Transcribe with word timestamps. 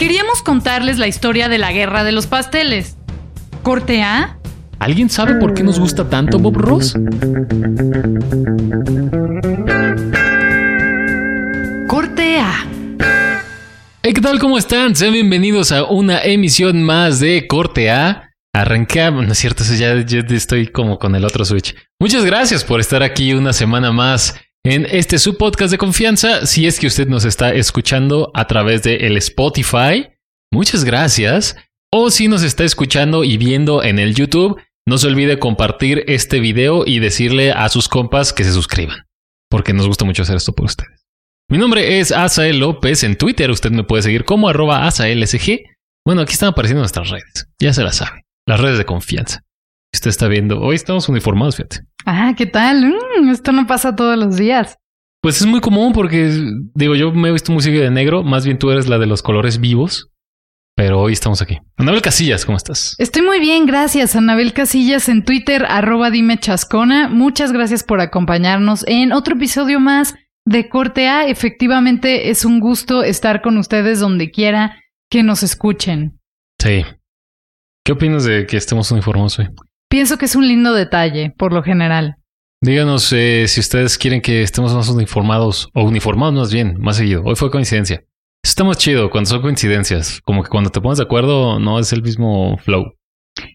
Queríamos 0.00 0.40
contarles 0.40 0.96
la 0.96 1.08
historia 1.08 1.50
de 1.50 1.58
la 1.58 1.72
guerra 1.72 2.04
de 2.04 2.12
los 2.12 2.26
pasteles. 2.26 2.96
¿Corte 3.62 4.02
A? 4.02 4.38
¿Alguien 4.78 5.10
sabe 5.10 5.34
por 5.34 5.52
qué 5.52 5.62
nos 5.62 5.78
gusta 5.78 6.08
tanto 6.08 6.38
Bob 6.38 6.56
Ross? 6.56 6.94
Corte 11.86 12.38
A. 12.38 12.66
Hey, 14.02 14.14
¿qué 14.14 14.22
tal? 14.22 14.38
¿Cómo 14.38 14.56
están? 14.56 14.96
Sean 14.96 15.12
bienvenidos 15.12 15.70
a 15.70 15.84
una 15.84 16.22
emisión 16.22 16.82
más 16.82 17.20
de 17.20 17.46
Corte 17.46 17.90
A. 17.90 18.30
Arranca, 18.54 19.10
no 19.10 19.30
es 19.30 19.36
cierto, 19.36 19.64
ya, 19.64 20.02
ya 20.02 20.20
estoy 20.30 20.68
como 20.68 20.98
con 20.98 21.14
el 21.14 21.26
otro 21.26 21.44
switch. 21.44 21.76
Muchas 22.00 22.24
gracias 22.24 22.64
por 22.64 22.80
estar 22.80 23.02
aquí 23.02 23.34
una 23.34 23.52
semana 23.52 23.92
más 23.92 24.34
en 24.64 24.86
este 24.90 25.18
su 25.18 25.36
podcast 25.36 25.70
de 25.70 25.78
confianza. 25.78 26.46
Si 26.46 26.66
es 26.66 26.78
que 26.78 26.86
usted 26.86 27.08
nos 27.08 27.24
está 27.24 27.54
escuchando 27.54 28.30
a 28.34 28.46
través 28.46 28.82
de 28.82 28.96
el 29.06 29.16
Spotify, 29.16 30.08
muchas 30.52 30.84
gracias. 30.84 31.56
O 31.92 32.10
si 32.10 32.28
nos 32.28 32.42
está 32.42 32.64
escuchando 32.64 33.24
y 33.24 33.36
viendo 33.36 33.82
en 33.82 33.98
el 33.98 34.14
YouTube, 34.14 34.60
no 34.86 34.98
se 34.98 35.08
olvide 35.08 35.38
compartir 35.38 36.04
este 36.06 36.40
video 36.40 36.84
y 36.86 37.00
decirle 37.00 37.52
a 37.52 37.68
sus 37.68 37.88
compas 37.88 38.32
que 38.32 38.44
se 38.44 38.52
suscriban, 38.52 39.06
porque 39.50 39.72
nos 39.72 39.86
gusta 39.86 40.04
mucho 40.04 40.22
hacer 40.22 40.36
esto 40.36 40.52
por 40.52 40.66
ustedes. 40.66 41.04
Mi 41.50 41.58
nombre 41.58 41.98
es 41.98 42.12
Asael 42.12 42.60
López. 42.60 43.02
En 43.02 43.16
Twitter 43.16 43.50
usted 43.50 43.72
me 43.72 43.82
puede 43.82 44.04
seguir 44.04 44.24
como 44.24 44.48
arroba 44.48 44.86
AsaelSG. 44.86 45.60
Bueno, 46.06 46.22
aquí 46.22 46.32
están 46.32 46.50
apareciendo 46.50 46.80
nuestras 46.80 47.10
redes. 47.10 47.48
Ya 47.60 47.72
se 47.72 47.82
las 47.82 47.96
sabe. 47.96 48.24
Las 48.46 48.60
redes 48.60 48.78
de 48.78 48.84
confianza. 48.84 49.42
Usted 49.92 50.10
está 50.10 50.28
viendo. 50.28 50.60
Hoy 50.60 50.76
estamos 50.76 51.08
uniformados, 51.08 51.56
fíjate. 51.56 51.80
Ah, 52.06 52.34
¿qué 52.36 52.46
tal? 52.46 52.86
Mm, 52.86 53.30
esto 53.30 53.52
no 53.52 53.66
pasa 53.66 53.96
todos 53.96 54.16
los 54.16 54.36
días. 54.36 54.76
Pues 55.22 55.40
es 55.40 55.46
muy 55.46 55.60
común 55.60 55.92
porque, 55.92 56.32
digo, 56.74 56.94
yo 56.94 57.12
me 57.12 57.28
he 57.28 57.32
visto 57.32 57.52
muy 57.52 57.62
seguido 57.62 57.82
de 57.82 57.90
negro. 57.90 58.22
Más 58.22 58.44
bien 58.44 58.58
tú 58.58 58.70
eres 58.70 58.88
la 58.88 58.98
de 58.98 59.06
los 59.06 59.22
colores 59.22 59.60
vivos. 59.60 60.10
Pero 60.76 61.00
hoy 61.00 61.12
estamos 61.12 61.42
aquí. 61.42 61.58
Anabel 61.76 62.00
Casillas, 62.00 62.46
¿cómo 62.46 62.56
estás? 62.56 62.94
Estoy 62.98 63.22
muy 63.22 63.38
bien, 63.38 63.66
gracias. 63.66 64.16
Anabel 64.16 64.54
Casillas 64.54 65.08
en 65.10 65.24
Twitter, 65.24 65.66
arroba 65.68 66.10
dime 66.10 66.38
chascona. 66.38 67.08
Muchas 67.08 67.52
gracias 67.52 67.84
por 67.84 68.00
acompañarnos 68.00 68.84
en 68.86 69.12
otro 69.12 69.34
episodio 69.34 69.78
más 69.78 70.14
de 70.46 70.70
Corte 70.70 71.08
A. 71.08 71.26
Efectivamente, 71.26 72.30
es 72.30 72.46
un 72.46 72.60
gusto 72.60 73.02
estar 73.02 73.42
con 73.42 73.58
ustedes 73.58 74.00
donde 74.00 74.30
quiera 74.30 74.80
que 75.10 75.22
nos 75.22 75.42
escuchen. 75.42 76.18
Sí. 76.58 76.84
¿Qué 77.84 77.92
opinas 77.92 78.24
de 78.24 78.46
que 78.46 78.56
estemos 78.56 78.90
uniformados 78.90 79.38
hoy? 79.38 79.48
Pienso 79.90 80.18
que 80.18 80.26
es 80.26 80.36
un 80.36 80.46
lindo 80.46 80.72
detalle, 80.72 81.34
por 81.36 81.52
lo 81.52 81.64
general. 81.64 82.14
Díganos 82.62 83.12
eh, 83.12 83.46
si 83.48 83.58
ustedes 83.58 83.98
quieren 83.98 84.20
que 84.20 84.42
estemos 84.42 84.72
más 84.72 84.88
uniformados 84.88 85.68
o 85.74 85.82
uniformados 85.82 86.32
más 86.32 86.52
bien, 86.52 86.76
más 86.78 86.96
seguido. 86.96 87.24
Hoy 87.24 87.34
fue 87.34 87.50
coincidencia. 87.50 87.96
Eso 87.96 88.52
está 88.52 88.62
más 88.62 88.78
chido 88.78 89.10
cuando 89.10 89.28
son 89.28 89.42
coincidencias. 89.42 90.20
Como 90.20 90.44
que 90.44 90.48
cuando 90.48 90.70
te 90.70 90.80
pones 90.80 90.98
de 90.98 91.04
acuerdo 91.04 91.58
no 91.58 91.80
es 91.80 91.92
el 91.92 92.02
mismo 92.02 92.56
flow. 92.58 92.94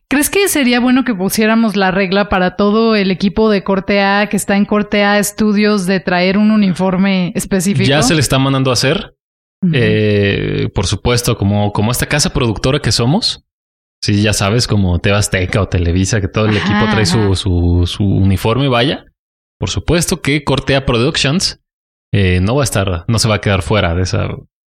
¿Crees 0.09 0.29
que 0.29 0.49
sería 0.49 0.81
bueno 0.81 1.05
que 1.05 1.15
pusiéramos 1.15 1.77
la 1.77 1.91
regla 1.91 2.27
para 2.27 2.57
todo 2.57 2.95
el 2.95 3.11
equipo 3.11 3.49
de 3.49 3.63
Corte 3.63 4.01
A 4.01 4.27
que 4.27 4.35
está 4.35 4.57
en 4.57 4.65
Corte 4.65 5.05
A 5.05 5.19
Estudios 5.19 5.85
de 5.85 6.01
traer 6.01 6.37
un 6.37 6.51
uniforme 6.51 7.31
específico? 7.33 7.87
Ya 7.87 8.01
se 8.01 8.13
le 8.13 8.19
está 8.19 8.39
mandando 8.39 8.71
a 8.71 8.73
hacer. 8.73 9.15
Eh, 9.71 10.67
por 10.75 10.85
supuesto, 10.85 11.37
como, 11.37 11.71
como 11.71 11.91
esta 11.91 12.07
casa 12.07 12.33
productora 12.33 12.79
que 12.79 12.91
somos. 12.91 13.44
Sí, 14.05 14.21
ya 14.21 14.33
sabes, 14.33 14.67
como 14.67 14.99
Teba 14.99 15.17
Azteca 15.17 15.61
o 15.61 15.67
Televisa, 15.67 16.21
que 16.21 16.27
todo 16.27 16.45
el 16.45 16.57
Ajá, 16.57 16.65
equipo 16.67 16.91
trae 16.91 17.05
su, 17.07 17.35
su, 17.35 17.87
su 17.87 18.03
uniforme, 18.03 18.67
vaya. 18.67 19.05
Por 19.59 19.69
supuesto 19.71 20.21
que 20.21 20.43
Cortea 20.43 20.85
Productions 20.85 21.59
eh, 22.13 22.39
no 22.39 22.55
va 22.55 22.61
a 22.61 22.65
estar, 22.65 23.05
no 23.07 23.17
se 23.17 23.27
va 23.27 23.35
a 23.35 23.41
quedar 23.41 23.63
fuera 23.63 23.95
de 23.95 24.03
ese 24.03 24.19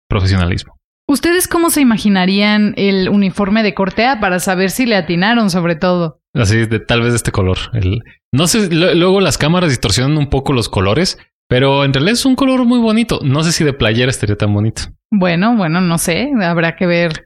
profesionalismo. 0.09 0.77
¿Ustedes 1.07 1.47
cómo 1.47 1.69
se 1.69 1.81
imaginarían 1.81 2.73
el 2.77 3.09
uniforme 3.09 3.61
de 3.61 3.73
Corte 3.73 4.05
A 4.07 4.19
para 4.19 4.39
saber 4.39 4.71
si 4.71 4.85
le 4.85 4.95
atinaron 4.95 5.49
sobre 5.49 5.75
todo? 5.75 6.21
Así 6.33 6.65
de 6.65 6.79
tal 6.79 7.01
vez 7.01 7.11
de 7.11 7.17
este 7.17 7.31
color. 7.31 7.57
El, 7.73 7.99
no 8.33 8.47
sé, 8.47 8.73
lo- 8.73 8.93
luego 8.95 9.21
las 9.21 9.37
cámaras 9.37 9.69
distorsionan 9.69 10.17
un 10.17 10.29
poco 10.29 10.53
los 10.53 10.69
colores, 10.69 11.17
pero 11.49 11.83
en 11.83 11.93
realidad 11.93 12.13
es 12.13 12.25
un 12.25 12.35
color 12.35 12.65
muy 12.65 12.79
bonito. 12.79 13.19
No 13.23 13.43
sé 13.43 13.51
si 13.51 13.63
de 13.63 13.73
playera 13.73 14.09
estaría 14.09 14.35
tan 14.37 14.53
bonito. 14.53 14.83
Bueno, 15.11 15.55
bueno, 15.55 15.81
no 15.81 15.97
sé, 15.97 16.31
habrá 16.41 16.75
que 16.75 16.85
ver. 16.87 17.24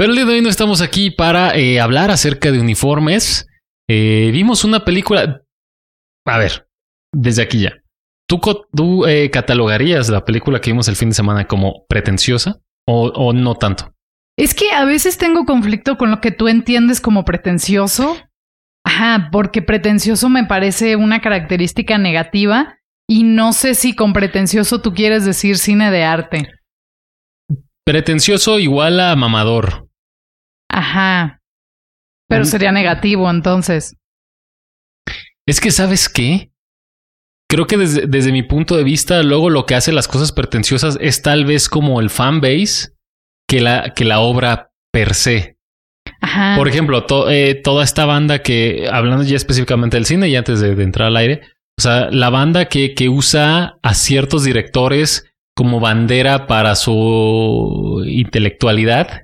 Pero 0.00 0.12
el 0.12 0.16
día 0.16 0.24
de 0.24 0.32
hoy 0.32 0.40
no 0.40 0.48
estamos 0.48 0.80
aquí 0.80 1.10
para 1.10 1.54
eh, 1.54 1.78
hablar 1.78 2.10
acerca 2.10 2.50
de 2.50 2.58
uniformes. 2.58 3.46
Eh, 3.86 4.30
vimos 4.32 4.64
una 4.64 4.82
película. 4.82 5.42
A 6.26 6.38
ver, 6.38 6.66
desde 7.14 7.42
aquí 7.42 7.60
ya. 7.60 7.74
¿Tú, 8.26 9.04
eh, 9.06 9.28
catalogarías 9.30 10.08
la 10.08 10.24
película 10.24 10.58
que 10.58 10.70
vimos 10.70 10.88
el 10.88 10.96
fin 10.96 11.10
de 11.10 11.16
semana 11.16 11.46
como 11.46 11.84
pretenciosa 11.86 12.62
o, 12.88 13.08
o 13.08 13.34
no 13.34 13.56
tanto? 13.56 13.92
Es 14.38 14.54
que 14.54 14.72
a 14.72 14.86
veces 14.86 15.18
tengo 15.18 15.44
conflicto 15.44 15.98
con 15.98 16.10
lo 16.10 16.22
que 16.22 16.30
tú 16.30 16.48
entiendes 16.48 17.02
como 17.02 17.26
pretencioso. 17.26 18.16
Ajá, 18.82 19.28
porque 19.30 19.60
pretencioso 19.60 20.30
me 20.30 20.46
parece 20.46 20.96
una 20.96 21.20
característica 21.20 21.98
negativa 21.98 22.78
y 23.06 23.24
no 23.24 23.52
sé 23.52 23.74
si 23.74 23.94
con 23.94 24.14
pretencioso 24.14 24.80
tú 24.80 24.94
quieres 24.94 25.26
decir 25.26 25.58
cine 25.58 25.90
de 25.90 26.04
arte. 26.04 26.48
Pretencioso 27.84 28.58
igual 28.58 28.98
a 28.98 29.14
mamador. 29.14 29.89
Ajá. 30.70 31.40
Pero 32.28 32.44
sería 32.44 32.70
negativo 32.72 33.28
entonces. 33.28 33.96
Es 35.46 35.60
que, 35.60 35.70
¿sabes 35.70 36.08
qué? 36.08 36.52
Creo 37.50 37.66
que 37.66 37.76
desde, 37.76 38.06
desde 38.06 38.30
mi 38.30 38.44
punto 38.44 38.76
de 38.76 38.84
vista, 38.84 39.22
luego 39.24 39.50
lo 39.50 39.66
que 39.66 39.74
hace 39.74 39.90
las 39.90 40.06
cosas 40.06 40.30
pretenciosas 40.30 40.96
es 41.00 41.22
tal 41.22 41.44
vez 41.44 41.68
como 41.68 42.00
el 42.00 42.08
fanbase 42.08 42.90
que 43.48 43.60
la, 43.60 43.92
que 43.94 44.04
la 44.04 44.20
obra 44.20 44.70
per 44.92 45.14
se. 45.14 45.56
Ajá. 46.20 46.54
Por 46.56 46.68
ejemplo, 46.68 47.04
to- 47.06 47.28
eh, 47.28 47.56
toda 47.56 47.82
esta 47.82 48.04
banda 48.04 48.42
que, 48.42 48.88
hablando 48.92 49.24
ya 49.24 49.34
específicamente 49.36 49.96
del 49.96 50.06
cine 50.06 50.28
y 50.28 50.36
antes 50.36 50.60
de, 50.60 50.76
de 50.76 50.84
entrar 50.84 51.08
al 51.08 51.16
aire, 51.16 51.40
o 51.76 51.82
sea, 51.82 52.10
la 52.12 52.30
banda 52.30 52.66
que, 52.66 52.94
que 52.94 53.08
usa 53.08 53.78
a 53.82 53.94
ciertos 53.94 54.44
directores 54.44 55.32
como 55.56 55.80
bandera 55.80 56.46
para 56.46 56.76
su 56.76 58.04
intelectualidad, 58.06 59.22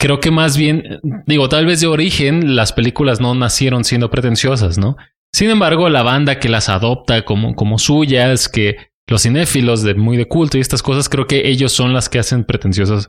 creo 0.00 0.18
que 0.18 0.30
más 0.32 0.56
bien, 0.56 0.98
digo, 1.26 1.48
tal 1.48 1.66
vez 1.66 1.80
de 1.80 1.86
origen 1.86 2.56
las 2.56 2.72
películas 2.72 3.20
no 3.20 3.34
nacieron 3.34 3.84
siendo 3.84 4.10
pretenciosas, 4.10 4.78
¿no? 4.78 4.96
Sin 5.32 5.50
embargo, 5.50 5.88
la 5.88 6.02
banda 6.02 6.40
que 6.40 6.48
las 6.48 6.68
adopta 6.68 7.24
como, 7.24 7.54
como 7.54 7.78
suyas, 7.78 8.48
que 8.48 8.76
los 9.06 9.22
cinéfilos 9.22 9.82
de 9.82 9.94
muy 9.94 10.16
de 10.16 10.26
culto 10.26 10.56
y 10.56 10.60
estas 10.60 10.82
cosas, 10.82 11.08
creo 11.08 11.26
que 11.26 11.48
ellos 11.48 11.72
son 11.72 11.92
las 11.92 12.08
que 12.08 12.18
hacen 12.18 12.44
pretenciosas 12.44 13.08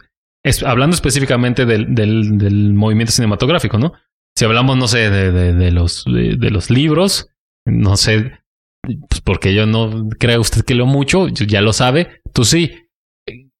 hablando 0.65 0.95
específicamente 0.95 1.65
del, 1.65 1.93
del, 1.93 2.37
del 2.37 2.73
movimiento 2.73 3.13
cinematográfico, 3.13 3.77
¿no? 3.77 3.93
Si 4.35 4.45
hablamos, 4.45 4.77
no 4.77 4.87
sé, 4.87 5.09
de, 5.09 5.31
de, 5.31 5.53
de 5.53 5.71
los, 5.71 6.03
de, 6.05 6.35
de 6.35 6.49
los 6.49 6.69
libros, 6.69 7.29
no 7.65 7.95
sé, 7.95 8.39
pues 8.81 9.21
porque 9.21 9.53
yo 9.53 9.65
no 9.65 10.09
creo 10.19 10.41
usted 10.41 10.63
que 10.63 10.75
leo 10.75 10.87
mucho, 10.87 11.27
ya 11.27 11.61
lo 11.61 11.73
sabe, 11.73 12.21
tú 12.33 12.43
sí. 12.43 12.73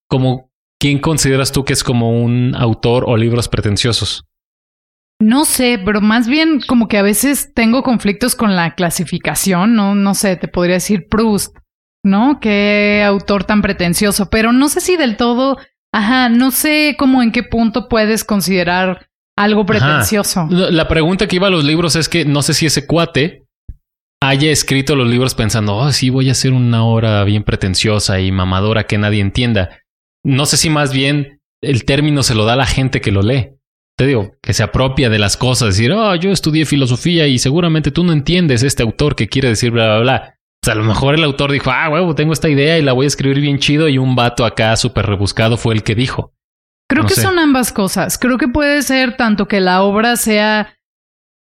Como, 0.09 0.50
¿quién 0.81 0.97
consideras 0.97 1.52
tú 1.52 1.64
que 1.64 1.74
es 1.74 1.84
como 1.84 2.24
un 2.24 2.56
autor 2.56 3.06
o 3.08 3.16
libros 3.16 3.47
pretenciosos? 3.47 4.25
No 5.22 5.46
sé, 5.46 5.80
pero 5.86 6.02
más 6.02 6.28
bien 6.28 6.59
como 6.68 6.88
que 6.88 6.97
a 6.97 7.03
veces 7.03 7.53
tengo 7.53 7.84
conflictos 7.84 8.36
con 8.36 8.56
la 8.56 8.74
clasificación, 8.74 9.75
no, 9.75 9.94
no 9.94 10.16
sé, 10.16 10.36
te 10.38 10.47
podría 10.47 10.75
decir 10.75 11.06
Proust, 11.08 11.56
¿no? 12.03 12.40
Qué 12.42 13.03
autor 13.06 13.44
tan 13.44 13.62
pretencioso, 13.62 14.31
pero 14.31 14.52
no 14.52 14.68
sé 14.69 14.81
si 14.81 14.97
del 14.97 15.18
todo, 15.18 15.59
ajá, 15.94 16.30
no 16.30 16.50
sé 16.50 16.96
cómo 16.98 17.22
en 17.22 17.31
qué 17.31 17.44
punto 17.44 17.88
puedes 17.88 18.24
considerar 18.24 19.08
algo 19.38 19.68
pretencioso. 19.68 20.48
La 20.50 20.88
pregunta 20.88 21.28
que 21.28 21.36
iba 21.36 21.46
a 21.46 21.52
los 21.52 21.63
libros 21.63 21.96
es 21.96 22.09
que 22.09 22.25
no 22.25 22.42
sé 22.42 22.56
si 22.56 22.66
ese 22.66 22.88
cuate 22.88 23.46
haya 24.19 24.50
escrito 24.50 24.96
los 24.96 25.08
libros 25.08 25.36
pensando, 25.36 25.75
oh, 25.75 25.92
sí, 25.92 26.09
voy 26.09 26.30
a 26.30 26.31
hacer 26.31 26.53
una 26.53 26.84
obra 26.84 27.24
bien 27.24 27.44
pretenciosa 27.44 28.19
y 28.19 28.31
mamadora 28.31 28.86
que 28.86 28.98
nadie 28.98 29.22
entienda. 29.22 29.81
No 30.24 30.46
sé 30.46 30.58
si 30.58 30.70
más 30.70 30.94
bien 30.94 31.42
el 31.62 31.86
término 31.86 32.24
se 32.24 32.36
lo 32.36 32.45
da 32.45 32.54
a 32.54 32.57
la 32.57 32.66
gente 32.66 33.01
que 33.01 33.12
lo 33.12 33.22
lee. 33.22 33.51
Te 33.98 34.07
digo, 34.07 34.36
que 34.42 34.54
se 34.54 34.63
apropia 34.63 35.10
de 35.10 35.19
las 35.19 35.38
cosas, 35.38 35.75
decir, 35.75 35.92
oh, 35.92 36.16
yo 36.16 36.31
estudié 36.31 36.66
filosofía 36.66 37.28
y 37.28 37.38
seguramente 37.38 37.92
tú 37.92 38.04
no 38.04 38.13
entiendes 38.13 38.63
este 38.63 38.84
autor 38.84 39.16
que 39.16 39.28
quiere 39.28 39.50
decir 39.50 39.72
bla, 39.72 39.86
bla, 39.88 40.00
bla. 40.00 40.36
O 40.63 40.66
sea, 40.66 40.74
a 40.74 40.78
lo 40.78 40.84
mejor 40.84 41.16
el 41.16 41.24
autor 41.24 41.51
dijo, 41.51 41.72
ah, 41.72 41.90
huevo, 41.90 42.16
tengo 42.16 42.34
esta 42.34 42.50
idea 42.50 42.78
y 42.78 42.84
la 42.84 42.94
voy 42.94 43.06
a 43.06 43.07
escribir 43.07 43.40
bien 43.42 43.60
chido 43.60 43.90
y 43.90 43.98
un 43.98 44.16
vato 44.16 44.45
acá 44.45 44.75
súper 44.75 45.06
rebuscado 45.07 45.57
fue 45.57 45.74
el 45.74 45.84
que 45.84 45.95
dijo. 45.95 46.34
Creo 46.88 47.04
no 47.04 47.10
que 47.10 47.16
sé. 47.16 47.22
son 47.22 47.40
ambas 47.40 47.72
cosas. 47.72 48.18
Creo 48.18 48.38
que 48.38 48.48
puede 48.48 48.81
ser 48.81 49.18
tanto 49.18 49.48
que 49.48 49.60
la 49.60 49.84
obra 49.84 50.16
sea 50.18 50.75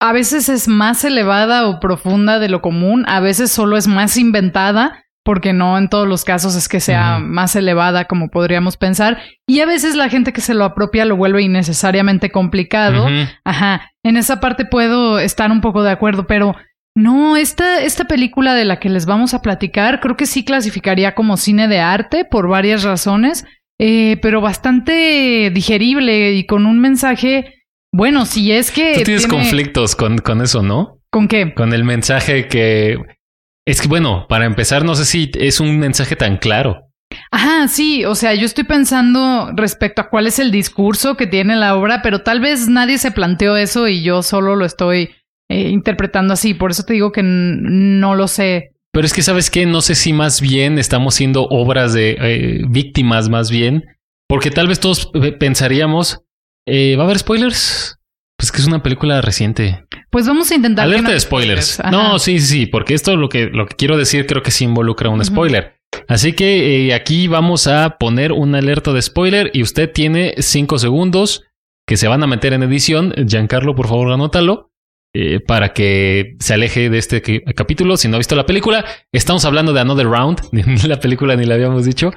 a 0.02 0.12
veces 0.12 0.50
es 0.50 0.68
más 0.68 1.04
elevada 1.06 1.68
o 1.68 1.80
profunda 1.80 2.40
de 2.40 2.50
lo 2.50 2.62
común, 2.62 3.06
a 3.08 3.20
veces 3.22 3.52
solo 3.52 3.78
es 3.78 3.88
más 3.88 4.18
inventada, 4.18 5.05
porque 5.25 5.51
no 5.51 5.77
en 5.77 5.89
todos 5.89 6.07
los 6.07 6.24
casos 6.24 6.56
es 6.56 6.69
que 6.69 6.80
sea 6.80 7.19
más 7.19 7.56
elevada 7.56 8.06
como 8.06 8.30
podríamos 8.30 8.77
pensar, 8.77 9.22
y 9.48 9.60
a 9.60 9.66
veces 9.66 9.95
la 9.95 10.07
gente 10.07 10.31
que 10.31 10.39
se 10.39 10.54
lo 10.54 10.63
apropia 10.63 11.04
lo 11.04 11.18
vuelve 11.18 11.42
innecesariamente 11.42 12.31
complicado. 12.31 13.07
Ajá, 13.44 13.92
en 14.04 14.16
esa 14.16 14.39
parte 14.39 14.66
puedo 14.66 15.19
estar 15.19 15.51
un 15.51 15.62
poco 15.62 15.81
de 15.81 15.92
acuerdo, 15.92 16.27
pero 16.27 16.56
no, 16.95 17.36
esta, 17.36 17.81
esta 17.81 18.06
película 18.06 18.54
de 18.54 18.66
la 18.66 18.80
que 18.80 18.89
les 18.89 19.06
vamos 19.07 19.33
a 19.33 19.42
platicar, 19.42 20.00
creo 20.00 20.16
que 20.16 20.27
sí 20.27 20.45
clasificaría 20.45 21.16
como 21.16 21.36
cine 21.38 21.68
de 21.68 21.80
arte 21.80 22.24
por 22.24 22.48
varias 22.48 22.83
razones. 22.83 23.45
eh, 23.80 24.18
pero 24.22 24.42
bastante 24.42 25.51
digerible 25.54 26.33
y 26.33 26.45
con 26.45 26.66
un 26.66 26.80
mensaje, 26.80 27.54
bueno, 27.92 28.25
si 28.25 28.51
es 28.51 28.72
que... 28.72 28.95
Tú 28.95 29.04
tienes 29.04 29.27
conflictos 29.27 29.95
con, 29.95 30.18
con 30.19 30.42
eso, 30.42 30.62
¿no? 30.62 31.00
¿Con 31.10 31.27
qué? 31.27 31.54
Con 31.54 31.74
el 31.74 31.83
mensaje 31.83 32.48
que... 32.48 32.98
Es 33.68 33.82
que, 33.82 33.88
bueno, 33.88 34.28
para 34.30 34.46
empezar, 34.46 34.86
no 34.86 34.94
sé 34.96 35.06
si 35.06 35.32
es 35.34 35.60
un 35.60 35.80
mensaje 35.80 36.16
tan 36.16 36.38
claro. 36.38 36.92
Ajá, 37.32 37.68
sí, 37.68 38.06
o 38.06 38.14
sea, 38.14 38.36
yo 38.36 38.46
estoy 38.46 38.64
pensando 38.64 39.52
respecto 39.56 40.02
a 40.02 40.10
cuál 40.10 40.28
es 40.28 40.38
el 40.40 40.52
discurso 40.52 41.16
que 41.16 41.28
tiene 41.28 41.56
la 41.56 41.76
obra, 41.76 42.02
pero 42.04 42.22
tal 42.22 42.40
vez 42.40 42.68
nadie 42.68 42.98
se 42.98 43.12
planteó 43.12 43.58
eso 43.58 43.88
y 43.88 44.04
yo 44.04 44.22
solo 44.22 44.56
lo 44.56 44.66
estoy 44.66 45.10
eh, 45.50 45.70
interpretando 45.70 46.34
así, 46.34 46.54
por 46.54 46.72
eso 46.72 46.84
te 46.84 46.94
digo 46.94 47.12
que 47.12 47.24
no 47.24 48.16
lo 48.16 48.28
sé. 48.28 48.72
Pero 48.92 49.06
es 49.06 49.14
que, 49.14 49.22
¿sabes 49.22 49.50
qué? 49.50 49.66
No 49.66 49.82
sé 49.82 49.96
si 49.96 50.14
más 50.14 50.42
bien 50.42 50.80
estamos 50.80 51.16
siendo 51.16 51.44
obras 51.44 51.94
de 51.94 52.18
eh, 52.20 52.62
víctimas, 52.68 53.30
más 53.30 53.50
bien, 53.50 53.84
porque 54.28 54.52
tal 54.52 54.68
vez 54.68 54.80
todos 54.80 55.12
pensaríamos, 55.40 56.22
eh, 56.68 56.96
¿va 56.98 57.04
a 57.04 57.06
haber 57.06 57.20
spoilers? 57.20 57.98
Pues 58.46 58.52
que 58.52 58.62
es 58.62 58.68
una 58.68 58.84
película 58.84 59.22
reciente. 59.22 59.88
Pues 60.12 60.28
vamos 60.28 60.52
a 60.52 60.56
intentar. 60.56 60.86
Alerta 60.86 61.10
de 61.10 61.20
spoilers. 61.20 61.82
no, 61.90 62.20
sí, 62.20 62.40
sí, 62.40 62.68
porque 62.68 62.94
esto 62.94 63.16
lo 63.16 63.28
que, 63.28 63.48
lo 63.48 63.66
que 63.66 63.76
quiero 63.76 63.98
decir 63.98 64.28
creo 64.28 64.44
que 64.44 64.52
sí 64.52 64.66
involucra 64.66 65.10
un 65.10 65.26
spoiler. 65.26 65.80
Así 66.08 66.34
que 66.34 66.86
eh, 66.86 66.94
aquí 66.94 67.28
vamos 67.28 67.66
a 67.66 67.98
poner 67.98 68.32
una 68.32 68.60
alerta 68.60 68.94
de 68.94 69.02
spoiler 69.02 69.50
y 69.52 69.64
usted 69.64 69.92
tiene 69.92 70.36
cinco 70.38 70.78
segundos 70.78 71.46
que 71.88 71.98
se 71.98 72.08
van 72.08 72.22
a 72.22 72.28
meter 72.28 72.54
en 72.54 72.62
edición. 72.62 73.16
Giancarlo, 73.28 73.74
por 73.74 73.88
favor, 73.88 74.12
anótalo. 74.12 74.70
Eh, 75.16 75.40
para 75.40 75.74
que 75.74 76.36
se 76.40 76.54
aleje 76.54 76.92
de 76.92 77.00
este 77.00 77.24
capítulo. 77.56 77.98
Si 77.98 78.08
no 78.08 78.14
ha 78.14 78.20
visto 78.20 78.36
la 78.36 78.46
película, 78.46 78.86
estamos 79.12 79.44
hablando 79.46 79.74
de 79.74 79.80
Another 79.80 80.06
Round. 80.06 80.42
Ni 80.52 80.62
la 80.88 81.00
película 81.00 81.36
ni 81.36 81.46
la 81.46 81.56
habíamos 81.56 81.84
dicho. 81.84 82.12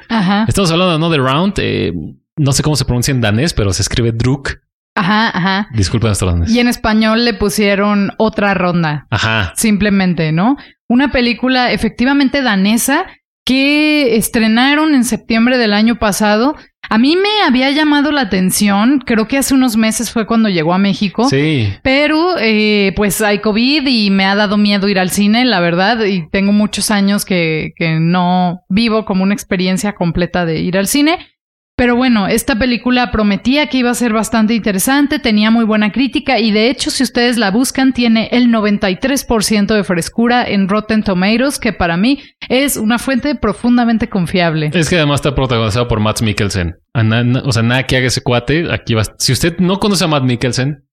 Estamos 0.47 0.71
hablando 0.71 0.91
de 0.91 0.97
Another 0.97 1.21
Round. 1.23 1.55
Eh, 1.57 1.95
no 2.37 2.53
sé 2.53 2.63
cómo 2.63 2.77
se 2.77 2.85
pronuncia 2.85 3.13
en 3.13 3.23
danés, 3.23 3.55
pero 3.55 3.73
se 3.73 3.81
escribe 3.81 4.13
Druk. 4.13 4.68
Ajá, 4.99 5.29
ajá. 5.29 5.69
Disculpen 5.75 6.09
nuestro 6.09 6.31
danés. 6.31 6.51
Y 6.51 6.59
en 6.59 6.69
español 6.69 7.25
le 7.25 7.35
pusieron 7.35 8.11
otra 8.19 8.55
ronda. 8.55 9.07
Ajá. 9.11 9.53
Simplemente, 9.57 10.33
¿no? 10.33 10.57
Una 10.89 11.13
película 11.13 11.71
efectivamente 11.71 12.43
danesa 12.43 13.07
que 13.45 14.17
estrenaron 14.17 14.95
en 14.95 15.05
septiembre 15.05 15.57
del 15.57 15.73
año 15.73 15.99
pasado. 15.99 16.57
A 16.91 16.99
mí 16.99 17.17
me 17.17 17.43
había 17.47 17.71
llamado 17.71 18.13
la 18.13 18.23
atención, 18.23 19.03
creo 19.05 19.29
que 19.29 19.39
hace 19.39 19.55
unos 19.55 19.77
meses 19.77 20.11
fue 20.11 20.27
cuando 20.27 20.49
llegó 20.49 20.75
a 20.75 20.79
México. 20.79 21.29
Sí. 21.29 21.73
Pero 21.83 22.37
eh, 22.39 22.93
pues 22.97 23.21
hay 23.21 23.39
COVID 23.39 23.87
y 23.87 24.11
me 24.11 24.25
ha 24.25 24.35
dado 24.35 24.57
miedo 24.57 24.89
ir 24.89 24.99
al 24.99 25.11
cine, 25.11 25.45
la 25.45 25.61
verdad, 25.61 26.05
y 26.05 26.29
tengo 26.31 26.53
muchos 26.53 26.91
años 26.91 27.25
que, 27.25 27.73
que 27.77 28.01
no 28.01 28.61
vivo 28.69 29.05
como 29.05 29.23
una 29.23 29.35
experiencia 29.35 29.95
completa 29.95 30.45
de 30.45 30.61
ir 30.61 30.77
al 30.77 30.87
cine. 30.87 31.19
Pero 31.79 31.95
bueno, 31.95 32.27
esta 32.27 32.59
película 32.59 33.13
prometía 33.13 33.69
que 33.69 33.79
iba 33.79 33.91
a 33.91 33.95
ser 33.95 34.13
bastante 34.13 34.53
interesante, 34.53 35.21
tenía 35.21 35.53
muy 35.53 35.65
buena 35.65 35.93
crítica 35.93 36.41
y 36.41 36.51
de 36.51 36.71
hecho 36.71 36.91
si 36.91 37.05
ustedes 37.05 37.39
la 37.39 37.53
buscan 37.53 37.93
tiene 37.93 38.29
el 38.33 38.49
93% 38.49 39.67
de 39.73 39.85
frescura 39.85 40.45
en 40.45 40.69
Rotten 40.69 41.05
Tomatoes, 41.05 41.61
que 41.61 41.73
para 41.73 41.97
mí 41.97 42.21
es 42.49 42.77
una 42.77 42.99
fuente 42.99 43.37
profundamente 43.37 44.09
confiable. 44.09 44.73
Es 44.75 44.91
que 44.91 44.97
además 44.97 45.21
está 45.21 45.37
protagonizado 45.37 45.87
por 45.87 46.01
Matt 46.01 46.21
Mikkelsen. 46.21 46.75
O 47.45 47.53
sea, 47.53 47.63
nada 47.63 47.85
que 47.85 47.97
haga 47.97 48.09
ese 48.09 48.23
cuate, 48.23 48.73
aquí 48.73 48.95
va. 48.95 49.05
Si 49.17 49.31
usted 49.31 49.59
no 49.59 49.79
conoce 49.79 50.03
a 50.03 50.09
Matt 50.09 50.25
Mikkelsen, 50.25 50.85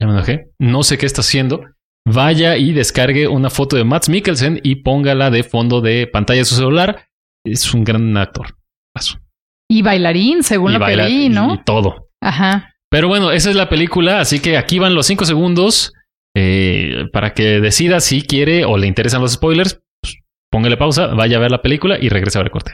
ya 0.00 0.06
me 0.06 0.14
enojé, 0.14 0.52
no 0.58 0.84
sé 0.84 0.96
qué 0.96 1.04
está 1.04 1.20
haciendo, 1.20 1.60
vaya 2.06 2.56
y 2.56 2.72
descargue 2.72 3.28
una 3.28 3.50
foto 3.50 3.76
de 3.76 3.84
Matt 3.84 4.08
Mikkelsen 4.08 4.58
y 4.62 4.76
póngala 4.76 5.30
de 5.30 5.42
fondo 5.42 5.82
de 5.82 6.06
pantalla 6.06 6.38
de 6.38 6.44
su 6.46 6.54
celular. 6.54 7.08
Es 7.44 7.74
un 7.74 7.84
gran 7.84 8.16
actor. 8.16 8.56
Paso. 8.94 9.18
Y 9.68 9.82
bailarín, 9.82 10.42
según 10.44 10.74
lo 10.74 10.86
que 10.86 10.96
vi, 10.96 11.28
¿no? 11.28 11.54
Y 11.54 11.64
todo. 11.64 12.08
Ajá. 12.20 12.72
Pero 12.88 13.08
bueno, 13.08 13.32
esa 13.32 13.50
es 13.50 13.56
la 13.56 13.68
película, 13.68 14.20
así 14.20 14.38
que 14.38 14.56
aquí 14.56 14.78
van 14.78 14.94
los 14.94 15.06
cinco 15.06 15.24
segundos 15.24 15.92
eh, 16.36 17.06
para 17.12 17.34
que 17.34 17.60
decida 17.60 17.98
si 18.00 18.22
quiere 18.22 18.64
o 18.64 18.78
le 18.78 18.86
interesan 18.86 19.20
los 19.22 19.32
spoilers. 19.32 19.80
Pues, 20.00 20.18
póngale 20.50 20.76
pausa, 20.76 21.08
vaya 21.08 21.38
a 21.38 21.40
ver 21.40 21.50
la 21.50 21.62
película 21.62 21.98
y 22.00 22.08
regrese 22.08 22.38
a 22.38 22.42
ver 22.42 22.46
el 22.46 22.52
corte. 22.52 22.72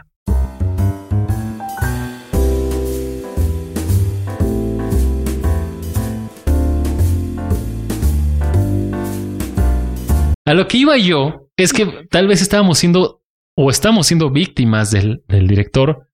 A 10.44 10.54
lo 10.54 10.68
que 10.68 10.76
iba 10.76 10.98
yo 10.98 11.48
es 11.56 11.72
que 11.72 12.06
tal 12.10 12.26
vez 12.26 12.42
estábamos 12.42 12.76
siendo 12.76 13.22
o 13.56 13.70
estamos 13.70 14.08
siendo 14.08 14.30
víctimas 14.30 14.90
del, 14.90 15.22
del 15.28 15.46
director 15.46 16.08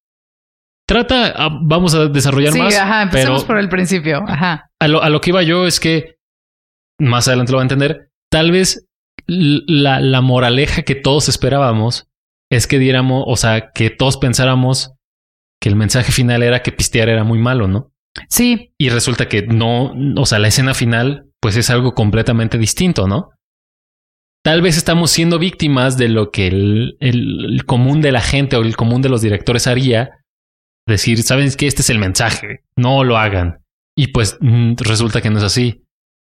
Trata, 0.89 1.35
ah, 1.37 1.51
vamos 1.61 1.95
a 1.95 2.07
desarrollar 2.07 2.57
más. 2.57 2.73
Sí, 2.73 2.81
ajá, 2.81 3.03
empecemos 3.03 3.45
por 3.45 3.59
el 3.59 3.69
principio. 3.69 4.25
Ajá. 4.27 4.71
A 4.81 4.89
lo, 4.89 5.03
a 5.03 5.11
lo 5.11 5.21
que 5.21 5.31
iba 5.31 5.43
yo 5.43 5.67
es 5.67 5.81
que, 5.81 6.17
más 6.99 7.29
adelante 7.29 7.53
lo 7.53 7.59
va 7.59 7.63
a 7.63 7.67
entender, 7.67 8.11
tal 8.31 8.51
vez 8.51 8.89
la, 9.27 10.01
la 10.01 10.23
moraleja 10.23 10.83
que 10.83 10.95
todos 10.95 11.29
esperábamos 11.29 12.09
es 12.51 12.67
que 12.67 12.79
diéramos, 12.79 13.23
o 13.27 13.37
sea, 13.37 13.71
que 13.73 13.91
todos 13.91 14.17
pensáramos 14.17 14.95
que 15.61 15.69
el 15.69 15.77
mensaje 15.77 16.11
final 16.11 16.43
era 16.43 16.63
que 16.63 16.73
pistear 16.73 17.11
era 17.11 17.23
muy 17.23 17.39
malo, 17.39 17.69
¿no? 17.69 17.93
Sí. 18.31 18.73
Y 18.79 18.89
resulta 18.89 19.29
que 19.29 19.43
no, 19.43 19.93
o 20.17 20.25
sea, 20.25 20.39
la 20.39 20.49
escena 20.49 20.73
final, 20.73 21.27
pues 21.43 21.59
es 21.59 21.69
algo 21.69 21.93
completamente 21.93 22.57
distinto, 22.57 23.07
¿no? 23.07 23.33
Tal 24.43 24.63
vez 24.63 24.79
estamos 24.79 25.11
siendo 25.11 25.39
víctimas 25.39 25.99
de 25.99 26.09
lo 26.09 26.31
que 26.31 26.47
el, 26.47 26.97
el 27.01 27.63
común 27.67 28.01
de 28.01 28.13
la 28.13 28.23
gente 28.23 28.57
o 28.57 28.63
el 28.63 28.75
común 28.75 29.03
de 29.03 29.11
los 29.11 29.21
directores 29.21 29.67
haría 29.67 30.18
decir, 30.89 31.23
¿saben 31.23 31.51
que 31.53 31.67
Este 31.67 31.83
es 31.83 31.91
el 31.91 31.99
mensaje, 31.99 32.65
no 32.77 33.05
lo 33.05 33.17
hagan. 33.17 33.61
Y 33.97 34.09
pues 34.09 34.37
mm, 34.41 34.75
resulta 34.79 35.21
que 35.21 35.31
no 35.31 35.39
es 35.39 35.45
así. 35.45 35.83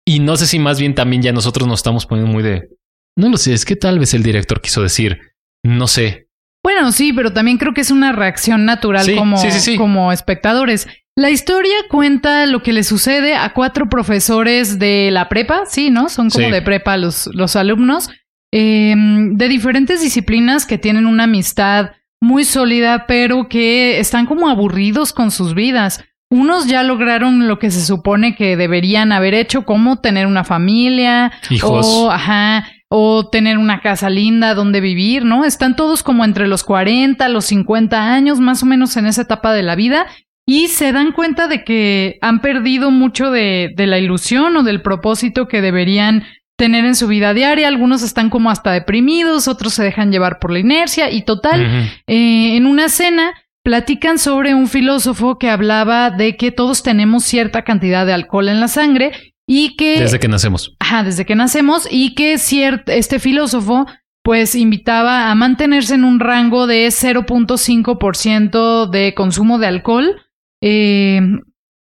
Y 0.08 0.20
no 0.20 0.38
sé 0.38 0.48
si 0.48 0.60
más 0.60 0.80
bien 0.80 0.96
también 0.96 1.22
ya 1.22 1.32
nosotros 1.32 1.68
nos 1.68 1.80
estamos 1.80 2.06
poniendo 2.06 2.32
muy 2.32 2.44
de... 2.44 2.70
No 3.18 3.30
lo 3.30 3.38
sé, 3.38 3.54
es 3.54 3.66
que 3.66 3.76
tal 3.76 3.98
vez 3.98 4.14
el 4.14 4.24
director 4.24 4.62
quiso 4.62 4.82
decir, 4.82 5.20
no 5.64 5.88
sé. 5.88 6.28
Bueno, 6.64 6.92
sí, 6.92 7.14
pero 7.14 7.32
también 7.32 7.58
creo 7.58 7.74
que 7.74 7.82
es 7.82 7.92
una 7.92 8.12
reacción 8.12 8.66
natural 8.66 9.06
como, 9.16 9.38
como 9.78 10.12
espectadores. 10.12 10.88
La 11.16 11.30
historia 11.30 11.76
cuenta 11.90 12.46
lo 12.46 12.62
que 12.62 12.74
le 12.74 12.84
sucede 12.84 13.36
a 13.36 13.54
cuatro 13.54 13.88
profesores 13.88 14.80
de 14.80 15.12
la 15.12 15.30
prepa, 15.30 15.66
sí, 15.66 15.90
¿no? 15.90 16.10
Son 16.10 16.30
como 16.30 16.50
de 16.50 16.62
prepa 16.62 16.98
los, 16.98 17.28
los 17.34 17.56
alumnos, 17.56 18.10
em, 18.52 19.38
de 19.38 19.48
diferentes 19.48 20.02
disciplinas 20.02 20.66
que 20.66 20.78
tienen 20.78 21.06
una 21.06 21.24
amistad 21.24 21.92
muy 22.22 22.44
sólida, 22.44 23.06
pero 23.08 23.48
que 23.48 24.00
están 24.00 24.26
como 24.26 24.50
aburridos 24.50 25.14
con 25.14 25.32
sus 25.32 25.54
vidas. 25.54 26.04
Unos 26.30 26.68
ya 26.68 26.84
lograron 26.84 27.48
lo 27.48 27.60
que 27.60 27.70
se 27.70 27.86
supone 27.86 28.36
que 28.36 28.58
deberían 28.58 29.12
haber 29.12 29.34
hecho, 29.36 29.64
como 29.64 30.02
tener 30.02 30.26
una 30.26 30.44
familia, 30.44 31.32
Hijos. 31.50 31.86
o 31.88 32.12
ajá, 32.12 32.68
o 32.90 33.30
tener 33.30 33.58
una 33.58 33.82
casa 33.82 34.10
linda 34.10 34.54
donde 34.54 34.82
vivir, 34.82 35.24
¿no? 35.24 35.46
Están 35.46 35.76
todos 35.76 36.02
como 36.02 36.26
entre 36.26 36.48
los 36.48 36.64
40, 36.64 37.30
los 37.30 37.46
50 37.46 38.14
años, 38.14 38.40
más 38.40 38.64
o 38.64 38.66
menos 38.66 38.98
en 38.98 39.06
esa 39.06 39.22
etapa 39.24 39.54
de 39.54 39.64
la 39.64 39.76
vida, 39.76 40.08
y 40.48 40.68
se 40.68 40.92
dan 40.92 41.12
cuenta 41.12 41.48
de 41.48 41.64
que 41.64 42.18
han 42.22 42.42
perdido 42.42 42.92
mucho 42.92 43.32
de, 43.32 43.74
de 43.76 43.88
la 43.88 44.00
ilusión 44.00 44.58
o 44.58 44.64
del 44.64 44.82
propósito 44.82 45.48
que 45.48 45.62
deberían 45.62 46.24
tener 46.58 46.86
en 46.86 46.96
su 46.96 47.08
vida 47.08 47.34
diaria. 47.34 47.68
Algunos 47.68 48.04
están 48.04 48.30
como 48.30 48.50
hasta 48.50 48.72
deprimidos, 48.72 49.48
otros 49.48 49.74
se 49.74 49.84
dejan 49.84 50.12
llevar 50.12 50.40
por 50.40 50.52
la 50.52 50.60
inercia 50.60 51.12
y 51.12 51.24
total, 51.24 51.90
eh, 52.08 52.56
en 52.56 52.66
una 52.66 52.90
cena 52.90 53.34
platican 53.64 54.20
sobre 54.20 54.54
un 54.54 54.68
filósofo 54.68 55.40
que 55.40 55.50
hablaba 55.50 56.12
de 56.12 56.38
que 56.38 56.52
todos 56.52 56.84
tenemos 56.84 57.24
cierta 57.24 57.64
cantidad 57.64 58.06
de 58.06 58.14
alcohol 58.14 58.50
en 58.50 58.60
la 58.60 58.68
sangre 58.68 59.34
y 59.48 59.76
que... 59.76 60.00
Desde 60.00 60.20
que 60.20 60.28
nacemos. 60.28 60.76
Ajá, 60.80 61.04
desde 61.04 61.26
que 61.26 61.36
nacemos 61.36 61.88
y 61.90 62.14
que 62.14 62.34
este 62.34 63.20
filósofo 63.20 63.88
pues 64.24 64.54
invitaba 64.56 65.32
a 65.32 65.36
mantenerse 65.36 65.96
en 65.96 66.04
un 66.04 66.20
rango 66.20 66.68
de 66.68 66.88
0.5% 66.88 68.90
de 68.90 69.14
consumo 69.14 69.60
de 69.60 69.68
alcohol 69.68 70.22
eh, 70.62 71.22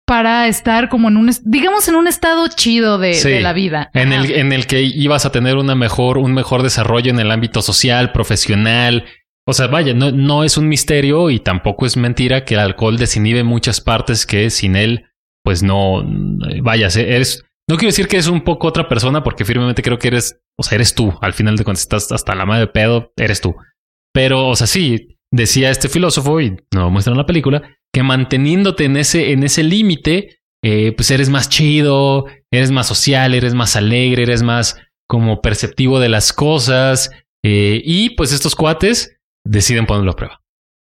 para 0.07 0.49
estar 0.49 0.89
como 0.89 1.09
en 1.09 1.17
un, 1.17 1.31
digamos, 1.45 1.89
en 1.89 1.97
un 1.97 2.07
estado 2.07 2.47
chido 2.49 2.99
de, 2.99 3.41
la 3.41 3.53
vida. 3.53 3.91
En 3.95 4.13
el, 4.13 4.31
en 4.33 4.53
el 4.53 4.67
que 4.67 4.83
ibas 4.83 5.25
a 5.25 5.33
tener 5.33 5.57
una 5.57 5.75
mejor, 5.75 6.19
un 6.19 6.35
mejor 6.35 6.63
desarrollo 6.63 7.11
en 7.11 7.19
el 7.19 7.31
ámbito 7.31 7.63
social, 7.63 8.13
profesional. 8.13 9.05
O 9.47 9.53
sea, 9.53 9.67
vaya, 9.67 9.95
no, 9.95 10.11
no 10.11 10.45
es 10.45 10.57
un 10.57 10.69
misterio 10.69 11.31
y 11.31 11.39
tampoco 11.39 11.87
es 11.87 11.97
mentira 11.97 12.45
que 12.45 12.55
el 12.55 12.61
alcohol 12.61 12.99
desinhibe 12.99 13.45
muchas 13.45 13.81
partes 13.81 14.27
que 14.27 14.51
sin 14.51 14.77
él, 14.77 15.07
pues 15.43 15.63
no, 15.63 16.03
vaya, 16.63 16.89
eres, 16.97 17.45
no 17.69 17.77
quiero 17.77 17.91
decir 17.91 18.09
que 18.09 18.17
es 18.17 18.29
un 18.29 18.43
poco 18.43 18.67
otra 18.67 18.89
persona 18.89 19.23
porque 19.23 19.45
firmemente 19.45 19.83
creo 19.83 19.99
que 19.99 20.09
eres, 20.09 20.41
o 20.59 20.63
sea, 20.63 20.77
eres 20.77 20.95
tú. 20.95 21.13
Al 21.21 21.33
final 21.33 21.57
de 21.57 21.65
cuando 21.65 21.79
estás 21.79 22.13
hasta 22.13 22.35
la 22.35 22.47
madre 22.47 22.67
de 22.67 22.73
pedo, 22.73 23.13
eres 23.17 23.41
tú. 23.41 23.55
Pero, 24.13 24.49
o 24.49 24.57
sea, 24.57 24.67
sí, 24.67 25.19
decía 25.31 25.71
este 25.71 25.89
filósofo, 25.89 26.41
y 26.41 26.57
no 26.75 26.91
muestran 26.91 27.15
en 27.15 27.19
la 27.19 27.27
película, 27.27 27.63
que 27.95 28.03
manteniéndote 28.03 28.85
en 28.85 28.97
ese, 28.99 29.33
en 29.33 29.43
ese 29.45 29.63
límite, 29.63 30.41
eh, 30.63 30.93
pues 30.97 31.11
eres 31.11 31.31
más 31.31 31.49
chido, 31.49 32.27
eres 32.51 32.71
más 32.71 32.89
social, 32.89 33.35
eres 33.35 33.55
más 33.55 33.77
alegre, 33.77 34.25
eres 34.25 34.43
más 34.43 34.77
como 35.09 35.41
perceptivo 35.41 36.01
de 36.01 36.09
las 36.11 36.33
cosas. 36.33 37.11
Eh, 37.45 37.81
y 37.85 38.11
pues 38.17 38.33
estos 38.33 38.55
cuates 38.55 39.17
deciden 39.47 39.87
ponerlo 39.87 40.11
a 40.13 40.17
prueba. 40.17 40.41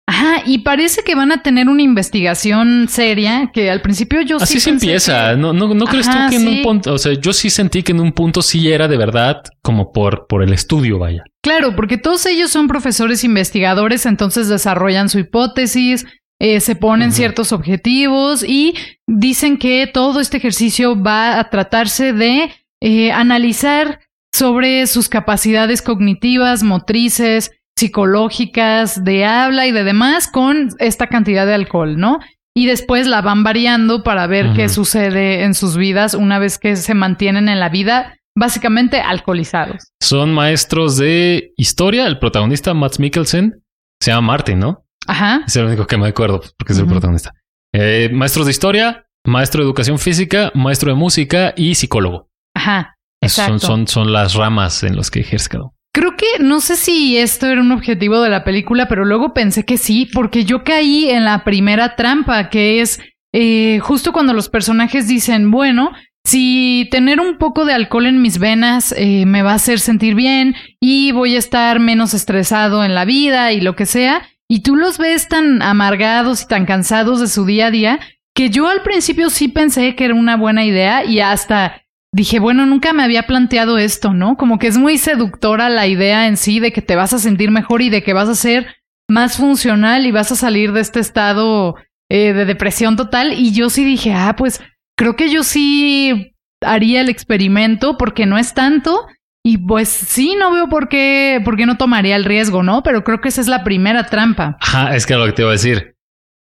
Ajá, 0.08 0.42
y 0.46 0.58
parece 0.58 1.02
que 1.02 1.16
van 1.16 1.32
a 1.32 1.42
tener 1.42 1.68
una 1.68 1.82
investigación 1.82 2.86
seria 2.88 3.50
que 3.52 3.70
al 3.70 3.82
principio 3.82 4.22
yo 4.22 4.36
Así 4.36 4.54
sí 4.54 4.60
se 4.60 4.70
empieza. 4.70 5.32
que- 5.32 5.36
No, 5.36 5.52
no, 5.52 5.74
no 5.74 5.84
crees 5.84 6.06
Ajá, 6.06 6.26
tú 6.26 6.30
que 6.30 6.36
en 6.36 6.46
un 6.48 6.62
punto, 6.62 6.94
o 6.94 6.98
sea, 6.98 7.12
yo 7.14 7.32
sí 7.32 7.50
sentí 7.50 7.82
que 7.82 7.90
en 7.90 7.98
un 8.00 8.12
punto 8.12 8.40
sí 8.40 8.70
era 8.70 8.86
de 8.86 8.96
verdad 8.96 9.42
como 9.62 9.92
por, 9.92 10.28
por 10.28 10.44
el 10.44 10.52
estudio, 10.52 10.98
vaya. 11.00 11.24
Claro, 11.42 11.74
porque 11.74 11.98
todos 11.98 12.24
ellos 12.26 12.50
son 12.52 12.68
profesores 12.68 13.24
investigadores, 13.24 14.06
entonces 14.06 14.48
desarrollan 14.48 15.08
su 15.08 15.18
hipótesis, 15.18 16.06
eh, 16.38 16.61
se 16.61 16.76
ponen 16.76 17.12
ciertos 17.12 17.52
objetivos 17.52 18.45
y 18.45 18.75
dicen 19.07 19.57
que 19.57 19.87
todo 19.87 20.21
este 20.21 20.37
ejercicio 20.37 21.00
va 21.00 21.38
a 21.38 21.49
tratarse 21.49 22.12
de 22.12 22.52
eh, 22.83 23.12
analizar 23.12 24.00
sobre 24.35 24.87
sus 24.87 25.09
capacidades 25.09 25.81
cognitivas, 25.81 26.62
motrices, 26.62 27.52
psicológicas, 27.78 29.02
de 29.02 29.25
habla 29.25 29.66
y 29.66 29.73
de 29.73 29.85
demás 29.85 30.28
con 30.28 30.69
esta 30.78 31.07
cantidad 31.07 31.47
de 31.47 31.55
alcohol, 31.55 31.97
¿no? 31.99 32.19
Y 32.55 32.66
después 32.66 33.07
la 33.07 33.21
van 33.23 33.45
variando 33.45 34.02
para 34.02 34.26
ver 34.26 34.52
qué 34.55 34.69
sucede 34.71 35.45
en 35.45 35.55
sus 35.55 35.76
vidas 35.76 36.14
una 36.14 36.38
vez 36.38 36.59
que 36.59 36.76
se 36.76 36.95
mantienen 36.95 37.50
en 37.50 37.61
la 37.61 37.69
vida 37.69 38.19
básicamente 38.35 39.00
alcoholizados. 39.00 39.93
Son 40.02 40.33
maestros 40.33 40.97
de 40.97 41.52
historia. 41.57 42.07
El 42.07 42.19
protagonista, 42.19 42.73
Matt 42.73 42.99
Mikkelsen, 42.99 43.62
se 44.00 44.11
llama 44.11 44.28
Martin, 44.28 44.59
¿no? 44.59 44.86
Ajá. 45.06 45.42
Es 45.46 45.56
el 45.56 45.66
único 45.66 45.86
que 45.86 45.96
me 45.96 46.08
acuerdo 46.08 46.42
porque 46.58 46.72
es 46.72 46.78
el 46.78 46.86
protagonista. 46.86 47.32
Eh, 47.72 48.10
maestros 48.12 48.46
de 48.46 48.52
historia, 48.52 49.06
maestro 49.25 49.62
de 49.62 49.66
educación 49.66 49.98
física, 49.98 50.50
maestro 50.54 50.90
de 50.90 50.96
música 50.96 51.52
y 51.56 51.75
psicólogo. 51.75 52.28
Ajá. 52.54 52.96
Son, 53.22 53.44
Exacto. 53.44 53.66
son, 53.66 53.88
son 53.88 54.12
las 54.12 54.34
ramas 54.34 54.82
en 54.82 54.96
las 54.96 55.10
que 55.10 55.26
uno. 55.54 55.75
Creo 55.92 56.14
que 56.16 56.26
no 56.40 56.60
sé 56.60 56.76
si 56.76 57.16
esto 57.16 57.46
era 57.46 57.60
un 57.60 57.72
objetivo 57.72 58.20
de 58.20 58.28
la 58.28 58.44
película, 58.44 58.86
pero 58.86 59.04
luego 59.04 59.32
pensé 59.32 59.64
que 59.64 59.78
sí, 59.78 60.08
porque 60.12 60.44
yo 60.44 60.62
caí 60.62 61.08
en 61.08 61.25
la 61.25 61.42
primera 61.42 61.96
trampa, 61.96 62.50
que 62.50 62.82
es 62.82 63.00
eh, 63.32 63.78
justo 63.80 64.12
cuando 64.12 64.34
los 64.34 64.48
personajes 64.50 65.08
dicen, 65.08 65.50
bueno, 65.50 65.92
si 66.26 66.88
tener 66.90 67.20
un 67.20 67.38
poco 67.38 67.64
de 67.64 67.72
alcohol 67.72 68.06
en 68.06 68.20
mis 68.20 68.38
venas 68.38 68.92
eh, 68.96 69.25
me 69.26 69.42
va 69.42 69.52
a 69.52 69.54
hacer 69.56 69.78
sentir 69.78 70.14
bien 70.14 70.54
y 70.80 71.12
voy 71.12 71.36
a 71.36 71.38
estar 71.38 71.80
menos 71.80 72.14
estresado 72.14 72.84
en 72.84 72.94
la 72.94 73.04
vida 73.04 73.52
y 73.52 73.60
lo 73.60 73.76
que 73.76 73.86
sea, 73.86 74.22
y 74.48 74.60
tú 74.60 74.76
los 74.76 74.98
ves 74.98 75.28
tan 75.28 75.62
amargados 75.62 76.42
y 76.42 76.46
tan 76.46 76.66
cansados 76.66 77.20
de 77.20 77.26
su 77.26 77.44
día 77.44 77.66
a 77.66 77.70
día, 77.70 78.00
que 78.34 78.50
yo 78.50 78.68
al 78.68 78.82
principio 78.82 79.30
sí 79.30 79.48
pensé 79.48 79.94
que 79.96 80.04
era 80.04 80.14
una 80.14 80.36
buena 80.36 80.64
idea 80.64 81.04
y 81.04 81.20
hasta 81.20 81.82
dije, 82.12 82.38
bueno, 82.38 82.66
nunca 82.66 82.92
me 82.92 83.02
había 83.02 83.24
planteado 83.24 83.78
esto, 83.78 84.12
¿no? 84.12 84.36
Como 84.36 84.58
que 84.58 84.68
es 84.68 84.78
muy 84.78 84.98
seductora 84.98 85.68
la 85.68 85.86
idea 85.86 86.26
en 86.26 86.36
sí 86.36 86.60
de 86.60 86.72
que 86.72 86.82
te 86.82 86.96
vas 86.96 87.12
a 87.12 87.18
sentir 87.18 87.50
mejor 87.50 87.82
y 87.82 87.90
de 87.90 88.02
que 88.02 88.12
vas 88.12 88.28
a 88.28 88.34
ser 88.34 88.76
más 89.08 89.36
funcional 89.36 90.06
y 90.06 90.12
vas 90.12 90.32
a 90.32 90.36
salir 90.36 90.72
de 90.72 90.80
este 90.80 91.00
estado 91.00 91.76
eh, 92.08 92.32
de 92.32 92.44
depresión 92.44 92.96
total. 92.96 93.32
Y 93.32 93.52
yo 93.52 93.70
sí 93.70 93.84
dije, 93.84 94.12
ah, 94.12 94.34
pues 94.36 94.62
creo 94.96 95.16
que 95.16 95.30
yo 95.30 95.42
sí 95.42 96.34
haría 96.62 97.00
el 97.00 97.08
experimento 97.08 97.96
porque 97.98 98.26
no 98.26 98.38
es 98.38 98.54
tanto. 98.54 99.06
Y 99.46 99.58
pues 99.58 99.88
sí, 99.88 100.34
no 100.36 100.50
veo 100.50 100.68
por 100.68 100.88
qué, 100.88 101.40
por 101.44 101.56
qué 101.56 101.66
no 101.66 101.76
tomaría 101.76 102.16
el 102.16 102.24
riesgo, 102.24 102.64
¿no? 102.64 102.82
Pero 102.82 103.04
creo 103.04 103.20
que 103.20 103.28
esa 103.28 103.40
es 103.40 103.46
la 103.46 103.62
primera 103.62 104.06
trampa. 104.06 104.56
Ajá, 104.60 104.96
es 104.96 105.06
que 105.06 105.14
lo 105.14 105.24
que 105.26 105.32
te 105.32 105.42
iba 105.42 105.50
a 105.50 105.52
decir. 105.52 105.94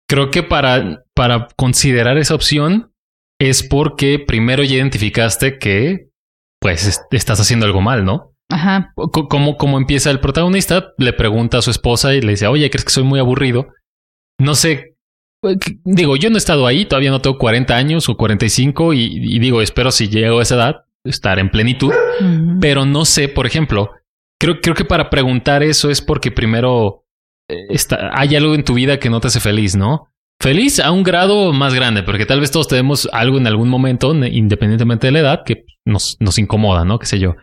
Creo 0.09 0.31
que 0.31 0.45
para, 0.45 1.03
para 1.15 1.49
considerar 1.57 2.17
esa 2.19 2.37
opción 2.37 2.93
es 3.41 3.65
porque 3.65 4.21
primero 4.25 4.63
ya 4.63 4.77
identificaste 4.77 5.59
que 5.59 6.11
pues 6.61 6.87
est- 6.87 7.03
estás 7.13 7.41
haciendo 7.41 7.67
algo 7.67 7.81
mal, 7.81 8.05
¿no? 8.05 8.35
Ajá. 8.49 8.93
Co- 8.95 9.27
Como, 9.29 9.57
como 9.57 9.79
empieza 9.79 10.13
el 10.13 10.21
protagonista, 10.21 10.93
le 10.97 11.13
pregunta 11.13 11.59
a 11.59 11.63
su 11.63 11.73
esposa 11.73 12.15
y 12.15 12.21
le 12.21 12.31
dice, 12.33 12.47
oye, 12.47 12.71
¿crees 12.71 12.85
que 12.85 12.93
soy 12.93 13.03
muy 13.03 13.19
aburrido? 13.19 13.67
No 14.39 14.55
sé, 14.55 14.95
eh, 15.45 15.57
digo, 15.85 16.15
yo 16.15 16.31
no 16.31 16.37
he 16.37 16.39
estado 16.39 16.69
ahí, 16.69 16.85
todavía 16.85 17.11
no 17.11 17.21
tengo 17.21 17.37
40 17.39 17.75
años 17.75 18.09
o 18.09 18.17
45 18.17 18.93
y, 18.93 19.01
y 19.35 19.39
digo, 19.41 19.61
espero 19.61 19.91
si 19.91 20.09
llego 20.09 20.39
a 20.39 20.43
esa 20.43 20.55
edad, 20.55 20.77
estar 21.05 21.39
en 21.39 21.51
plenitud, 21.51 21.93
pero 22.61 22.85
no 22.85 23.05
sé, 23.05 23.29
por 23.29 23.47
ejemplo, 23.47 23.91
creo, 24.39 24.61
creo 24.61 24.75
que 24.75 24.85
para 24.85 25.11
preguntar 25.11 25.63
eso 25.63 25.91
es 25.91 26.01
porque 26.01 26.31
primero 26.31 27.05
eh, 27.49 27.67
está, 27.71 28.11
hay 28.15 28.37
algo 28.37 28.55
en 28.55 28.65
tu 28.65 28.75
vida 28.75 28.99
que 28.99 29.11
no 29.11 29.21
te 29.21 29.29
hace 29.29 29.41
feliz, 29.41 29.77
¿no? 29.77 30.09
Feliz 30.41 30.81
a 30.81 30.91
un 30.91 31.03
grado 31.03 31.53
más 31.53 31.75
grande, 31.75 32.03
porque 32.03 32.27
tal 32.27 32.41
vez 32.41 32.51
todos 32.51 32.67
tenemos 32.67 33.09
algo 33.13 33.39
en 33.39 33.47
algún 33.47 33.69
momento, 33.69 34.13
independientemente 34.13 35.07
de 35.07 35.13
la 35.13 35.21
edad, 35.21 35.45
que 35.45 35.65
nos, 35.85 36.17
nos 36.19 36.39
incomoda, 36.39 36.85
¿no? 36.85 36.99
Qué 36.99 37.07
sé 37.07 37.19
yo. 37.21 37.37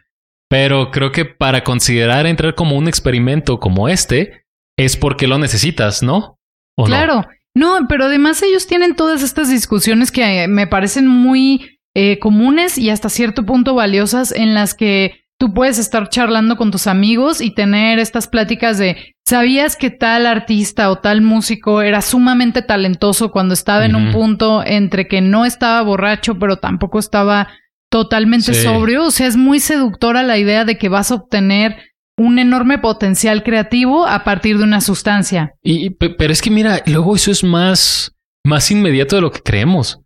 Pero 0.49 0.91
creo 0.91 1.11
que 1.11 1.25
para 1.25 1.63
considerar 1.63 2.25
entrar 2.25 2.55
como 2.55 2.75
un 2.75 2.87
experimento 2.87 3.59
como 3.59 3.87
este, 3.87 4.45
es 4.77 4.97
porque 4.97 5.27
lo 5.27 5.37
necesitas, 5.37 6.03
¿no? 6.03 6.39
¿O 6.75 6.83
no? 6.83 6.87
Claro. 6.87 7.27
No, 7.55 7.87
pero 7.87 8.05
además 8.05 8.41
ellos 8.43 8.67
tienen 8.67 8.95
todas 8.95 9.23
estas 9.23 9.49
discusiones 9.49 10.11
que 10.11 10.43
eh, 10.43 10.47
me 10.47 10.67
parecen 10.67 11.07
muy 11.07 11.78
eh, 11.95 12.19
comunes 12.19 12.77
y 12.77 12.89
hasta 12.89 13.09
cierto 13.09 13.45
punto 13.45 13.73
valiosas 13.75 14.31
en 14.31 14.53
las 14.53 14.73
que 14.73 15.21
tú 15.39 15.53
puedes 15.53 15.79
estar 15.79 16.09
charlando 16.09 16.57
con 16.57 16.69
tus 16.69 16.85
amigos 16.87 17.39
y 17.41 17.51
tener 17.51 17.97
estas 17.97 18.27
pláticas 18.27 18.77
de, 18.77 19.15
¿sabías 19.25 19.75
que 19.77 19.89
tal 19.89 20.25
artista 20.25 20.91
o 20.91 20.97
tal 20.97 21.21
músico 21.21 21.81
era 21.81 22.01
sumamente 22.01 22.61
talentoso 22.61 23.31
cuando 23.31 23.53
estaba 23.53 23.85
en 23.85 23.95
un 23.95 24.11
punto 24.11 24.63
entre 24.65 25.07
que 25.07 25.21
no 25.21 25.45
estaba 25.45 25.81
borracho, 25.81 26.37
pero 26.37 26.57
tampoco 26.57 26.99
estaba 26.99 27.47
totalmente 27.89 28.53
Sí. 28.53 28.63
sobrio? 28.63 29.05
O 29.05 29.11
sea, 29.11 29.27
es 29.27 29.37
muy 29.37 29.59
seductora 29.59 30.23
la 30.23 30.37
idea 30.37 30.65
de 30.65 30.77
que 30.77 30.89
vas 30.89 31.11
a 31.11 31.15
obtener 31.15 31.77
un 32.17 32.37
enorme 32.37 32.77
potencial 32.77 33.43
creativo 33.43 34.05
a 34.05 34.25
partir 34.25 34.57
de 34.57 34.65
una 34.65 34.81
sustancia. 34.81 35.53
Y, 35.63 35.85
y- 35.85 35.89
pe- 35.91 36.09
pero 36.09 36.33
es 36.33 36.41
que 36.41 36.51
mira, 36.51 36.81
luego 36.85 37.15
eso 37.15 37.31
es 37.31 37.45
más, 37.45 38.11
más 38.45 38.69
inmediato 38.71 39.15
de 39.15 39.21
lo 39.21 39.31
que 39.31 39.39
creemos. 39.39 40.01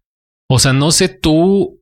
O 0.49 0.59
sea, 0.59 0.73
no 0.73 0.91
sé 0.91 1.09
tú 1.09 1.79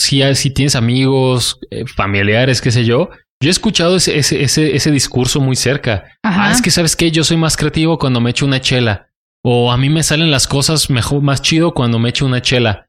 si, 0.00 0.22
si 0.34 0.50
tienes 0.52 0.76
amigos, 0.76 1.58
eh, 1.70 1.84
familiares, 1.86 2.60
qué 2.60 2.70
sé 2.70 2.84
yo. 2.84 3.10
Yo 3.42 3.48
he 3.48 3.50
escuchado 3.50 3.96
ese, 3.96 4.18
ese, 4.18 4.42
ese, 4.42 4.74
ese 4.74 4.90
discurso 4.90 5.40
muy 5.40 5.56
cerca. 5.56 6.04
Ajá. 6.22 6.48
Ah, 6.48 6.52
es 6.52 6.60
que 6.62 6.70
sabes 6.70 6.96
que 6.96 7.10
yo 7.10 7.22
soy 7.24 7.36
más 7.36 7.56
creativo 7.56 7.98
cuando 7.98 8.20
me 8.20 8.30
echo 8.30 8.46
una 8.46 8.60
chela. 8.60 9.08
O 9.44 9.70
a 9.70 9.76
mí 9.76 9.88
me 9.88 10.02
salen 10.02 10.30
las 10.30 10.48
cosas 10.48 10.90
mejor, 10.90 11.22
más 11.22 11.40
chido 11.42 11.72
cuando 11.72 11.98
me 11.98 12.08
echo 12.08 12.26
una 12.26 12.42
chela. 12.42 12.86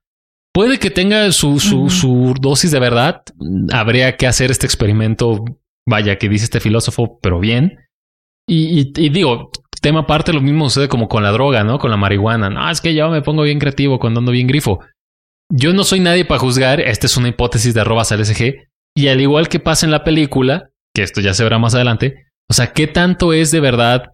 Puede 0.53 0.79
que 0.79 0.89
tenga 0.89 1.31
su, 1.31 1.59
su, 1.59 1.89
su 1.91 2.33
dosis 2.41 2.71
de 2.71 2.79
verdad. 2.79 3.21
Habría 3.71 4.17
que 4.17 4.25
hacer 4.25 4.49
este 4.49 4.65
experimento, 4.65 5.45
vaya, 5.87 6.17
que 6.17 6.27
dice 6.27 6.45
este 6.45 6.59
filósofo, 6.59 7.19
pero 7.21 7.39
bien. 7.39 7.77
Y, 8.47 8.79
y- 8.81 8.93
y 9.05 9.09
digo, 9.09 9.51
tema 9.81 10.01
aparte, 10.01 10.33
lo 10.33 10.41
mismo 10.41 10.67
sucede 10.69 10.87
como 10.89 11.07
con 11.07 11.21
la 11.21 11.29
droga, 11.31 11.63
¿no? 11.63 11.77
Con 11.77 11.91
la 11.91 11.97
marihuana. 11.97 12.49
No, 12.49 12.67
es 12.71 12.81
que 12.81 12.95
yo 12.95 13.09
me 13.11 13.21
pongo 13.21 13.43
bien 13.43 13.59
creativo 13.59 13.99
cuando 13.99 14.19
ando 14.19 14.31
bien 14.31 14.47
grifo. 14.47 14.79
Yo 15.51 15.73
no 15.73 15.83
soy 15.83 15.99
nadie 15.99 16.25
para 16.25 16.39
juzgar. 16.39 16.79
Esta 16.79 17.07
es 17.07 17.17
una 17.17 17.29
hipótesis 17.29 17.73
de 17.73 17.81
arrobas 17.81 18.11
al 18.11 18.23
SG. 18.25 18.67
Y 18.95 19.07
al 19.07 19.21
igual 19.21 19.47
que 19.49 19.59
pasa 19.59 19.85
en 19.85 19.91
la 19.91 20.03
película, 20.03 20.69
que 20.95 21.03
esto 21.03 21.21
ya 21.21 21.33
se 21.33 21.43
verá 21.43 21.59
más 21.59 21.75
adelante, 21.75 22.25
o 22.49 22.53
sea, 22.53 22.73
¿qué 22.73 22.87
tanto 22.87 23.33
es 23.33 23.51
de 23.51 23.59
verdad 23.59 24.05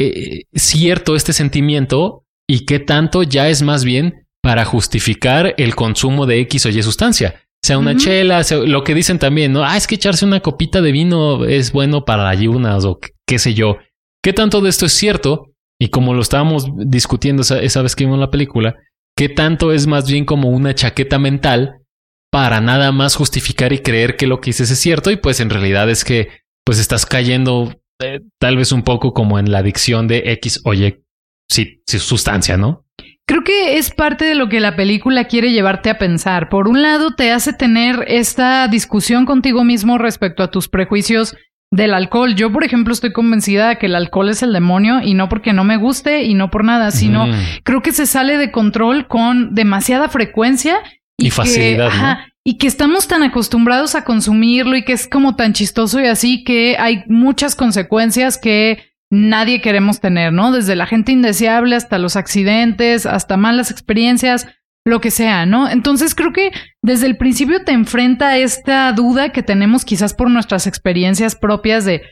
eh, 0.00 0.42
cierto 0.54 1.14
este 1.16 1.32
sentimiento 1.32 2.24
y 2.48 2.64
qué 2.64 2.78
tanto 2.78 3.22
ya 3.22 3.48
es 3.48 3.62
más 3.62 3.84
bien 3.84 4.26
para 4.42 4.64
justificar 4.64 5.54
el 5.58 5.74
consumo 5.74 6.26
de 6.26 6.40
X 6.40 6.66
o 6.66 6.68
Y 6.70 6.82
sustancia? 6.82 7.42
Sea 7.62 7.78
una 7.78 7.96
chela, 7.96 8.44
sea 8.44 8.58
lo 8.58 8.84
que 8.84 8.94
dicen 8.94 9.18
también, 9.18 9.52
¿no? 9.52 9.64
Ah, 9.64 9.76
es 9.76 9.86
que 9.86 9.96
echarse 9.96 10.24
una 10.24 10.40
copita 10.40 10.80
de 10.80 10.92
vino 10.92 11.44
es 11.44 11.72
bueno 11.72 12.04
para 12.04 12.28
ayunas 12.28 12.84
o 12.84 12.98
qué- 12.98 13.10
qué 13.26 13.38
sé 13.38 13.54
yo. 13.54 13.78
¿Qué 14.22 14.32
tanto 14.32 14.60
de 14.60 14.70
esto 14.70 14.86
es 14.86 14.92
cierto? 14.92 15.46
Y 15.80 15.88
como 15.88 16.14
lo 16.14 16.22
estábamos 16.22 16.66
discutiendo 16.76 17.42
esa, 17.42 17.60
esa 17.60 17.82
vez 17.82 17.96
que 17.96 18.04
vimos 18.04 18.18
la 18.20 18.30
película, 18.30 18.76
¿qué 19.16 19.28
tanto 19.28 19.72
es 19.72 19.86
más 19.86 20.08
bien 20.08 20.24
como 20.24 20.50
una 20.50 20.74
chaqueta 20.74 21.18
mental 21.18 21.82
para 22.30 22.60
nada 22.60 22.92
más 22.92 23.16
justificar 23.16 23.72
y 23.72 23.78
creer 23.78 24.16
que 24.16 24.26
lo 24.26 24.40
que 24.40 24.50
dices 24.50 24.70
es 24.70 24.78
cierto? 24.78 25.10
Y 25.10 25.16
pues 25.16 25.40
en 25.40 25.50
realidad 25.50 25.88
es 25.90 26.04
que 26.04 26.28
pues 26.64 26.78
estás 26.78 27.06
cayendo 27.06 27.80
eh, 28.02 28.20
tal 28.38 28.56
vez 28.56 28.72
un 28.72 28.82
poco 28.82 29.14
como 29.14 29.38
en 29.38 29.50
la 29.50 29.58
adicción 29.58 30.06
de 30.06 30.22
X 30.32 30.60
o 30.64 30.74
Y 30.74 31.02
sustancia, 31.86 32.56
¿no? 32.56 32.84
Creo 33.28 33.42
que 33.42 33.78
es 33.78 33.90
parte 33.90 34.24
de 34.24 34.34
lo 34.34 34.48
que 34.48 34.60
la 34.60 34.76
película 34.76 35.24
quiere 35.24 35.50
llevarte 35.50 35.90
a 35.90 35.98
pensar. 35.98 36.48
Por 36.48 36.68
un 36.68 36.82
lado, 36.82 37.14
te 37.16 37.32
hace 37.32 37.52
tener 37.52 38.04
esta 38.06 38.68
discusión 38.68 39.26
contigo 39.26 39.64
mismo 39.64 39.98
respecto 39.98 40.42
a 40.42 40.50
tus 40.50 40.68
prejuicios 40.68 41.36
del 41.76 41.94
alcohol. 41.94 42.34
Yo, 42.34 42.50
por 42.52 42.64
ejemplo, 42.64 42.92
estoy 42.92 43.12
convencida 43.12 43.68
de 43.68 43.78
que 43.78 43.86
el 43.86 43.94
alcohol 43.94 44.28
es 44.30 44.42
el 44.42 44.52
demonio 44.52 45.00
y 45.02 45.14
no 45.14 45.28
porque 45.28 45.52
no 45.52 45.62
me 45.64 45.76
guste 45.76 46.24
y 46.24 46.34
no 46.34 46.50
por 46.50 46.64
nada, 46.64 46.90
sino 46.90 47.26
Mm. 47.26 47.32
creo 47.62 47.82
que 47.82 47.92
se 47.92 48.06
sale 48.06 48.36
de 48.38 48.50
control 48.50 49.06
con 49.06 49.54
demasiada 49.54 50.08
frecuencia 50.08 50.78
Y 51.18 51.30
facilidad, 51.30 51.84
¿no? 51.88 51.90
ajá, 51.94 52.26
y 52.44 52.58
que 52.58 52.66
estamos 52.66 53.08
tan 53.08 53.22
acostumbrados 53.22 53.94
a 53.94 54.04
consumirlo 54.04 54.76
y 54.76 54.84
que 54.84 54.92
es 54.92 55.06
como 55.08 55.36
tan 55.36 55.52
chistoso 55.52 56.00
y 56.00 56.06
así 56.06 56.44
que 56.44 56.76
hay 56.78 57.02
muchas 57.08 57.54
consecuencias 57.56 58.38
que 58.38 58.82
nadie 59.10 59.60
queremos 59.60 60.00
tener, 60.00 60.32
¿no? 60.32 60.50
Desde 60.52 60.76
la 60.76 60.86
gente 60.86 61.12
indeseable 61.12 61.76
hasta 61.76 61.98
los 61.98 62.16
accidentes, 62.16 63.06
hasta 63.06 63.36
malas 63.36 63.70
experiencias, 63.70 64.46
lo 64.86 65.00
que 65.00 65.10
sea, 65.10 65.46
¿no? 65.46 65.68
Entonces 65.68 66.14
creo 66.14 66.32
que 66.32 66.52
desde 66.80 67.06
el 67.06 67.16
principio 67.16 67.64
te 67.64 67.72
enfrenta 67.72 68.28
a 68.28 68.38
esta 68.38 68.92
duda 68.92 69.32
que 69.32 69.42
tenemos 69.42 69.84
quizás 69.84 70.14
por 70.14 70.30
nuestras 70.30 70.68
experiencias 70.68 71.34
propias 71.34 71.84
de 71.84 72.02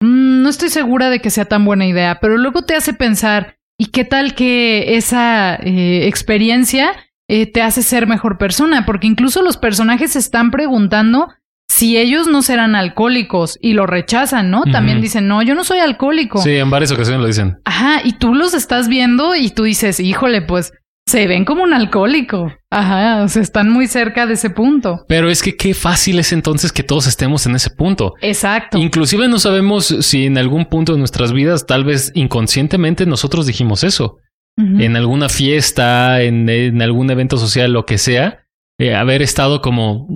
mm, 0.00 0.42
no 0.42 0.48
estoy 0.48 0.68
segura 0.68 1.10
de 1.10 1.20
que 1.20 1.30
sea 1.30 1.44
tan 1.44 1.64
buena 1.64 1.86
idea, 1.86 2.18
pero 2.20 2.36
luego 2.36 2.62
te 2.62 2.74
hace 2.74 2.92
pensar, 2.92 3.56
¿y 3.78 3.86
qué 3.86 4.04
tal 4.04 4.34
que 4.34 4.96
esa 4.96 5.54
eh, 5.54 6.08
experiencia 6.08 6.92
eh, 7.28 7.46
te 7.46 7.62
hace 7.62 7.82
ser 7.84 8.08
mejor 8.08 8.36
persona? 8.36 8.84
Porque 8.84 9.06
incluso 9.06 9.40
los 9.40 9.56
personajes 9.56 10.12
se 10.12 10.18
están 10.18 10.50
preguntando 10.50 11.28
si 11.68 11.96
ellos 11.96 12.26
no 12.26 12.42
serán 12.42 12.74
alcohólicos 12.74 13.58
y 13.62 13.74
lo 13.74 13.86
rechazan, 13.86 14.50
¿no? 14.50 14.64
También 14.64 15.00
dicen, 15.00 15.28
no, 15.28 15.42
yo 15.42 15.54
no 15.54 15.64
soy 15.64 15.78
alcohólico. 15.78 16.38
Sí, 16.42 16.56
en 16.56 16.68
varias 16.68 16.92
ocasiones 16.92 17.20
lo 17.20 17.26
dicen. 17.26 17.60
Ajá, 17.64 18.00
y 18.04 18.12
tú 18.12 18.34
los 18.34 18.54
estás 18.54 18.88
viendo 18.88 19.34
y 19.34 19.50
tú 19.50 19.62
dices, 19.62 19.98
híjole, 19.98 20.42
pues 20.42 20.72
se 21.06 21.26
ven 21.26 21.44
como 21.44 21.62
un 21.62 21.74
alcohólico. 21.74 22.52
Ajá, 22.70 23.22
o 23.22 23.28
sea, 23.28 23.42
están 23.42 23.70
muy 23.70 23.86
cerca 23.86 24.26
de 24.26 24.34
ese 24.34 24.50
punto. 24.50 25.04
Pero 25.06 25.30
es 25.30 25.42
que 25.42 25.56
qué 25.56 25.74
fácil 25.74 26.18
es 26.18 26.32
entonces 26.32 26.72
que 26.72 26.82
todos 26.82 27.06
estemos 27.06 27.46
en 27.46 27.54
ese 27.54 27.70
punto. 27.70 28.14
Exacto. 28.20 28.78
Inclusive 28.78 29.28
no 29.28 29.38
sabemos 29.38 29.86
si 29.86 30.26
en 30.26 30.38
algún 30.38 30.64
punto 30.66 30.92
de 30.92 30.98
nuestras 30.98 31.32
vidas, 31.32 31.66
tal 31.66 31.84
vez 31.84 32.10
inconscientemente, 32.14 33.06
nosotros 33.06 33.46
dijimos 33.46 33.84
eso. 33.84 34.18
En 34.56 34.94
alguna 34.94 35.28
fiesta, 35.28 36.22
en, 36.22 36.80
algún 36.80 37.10
evento 37.10 37.38
social, 37.38 37.72
lo 37.72 37.86
que 37.86 37.98
sea, 37.98 38.46
eh, 38.78 38.94
haber 38.94 39.20
estado 39.20 39.60
como, 39.60 40.06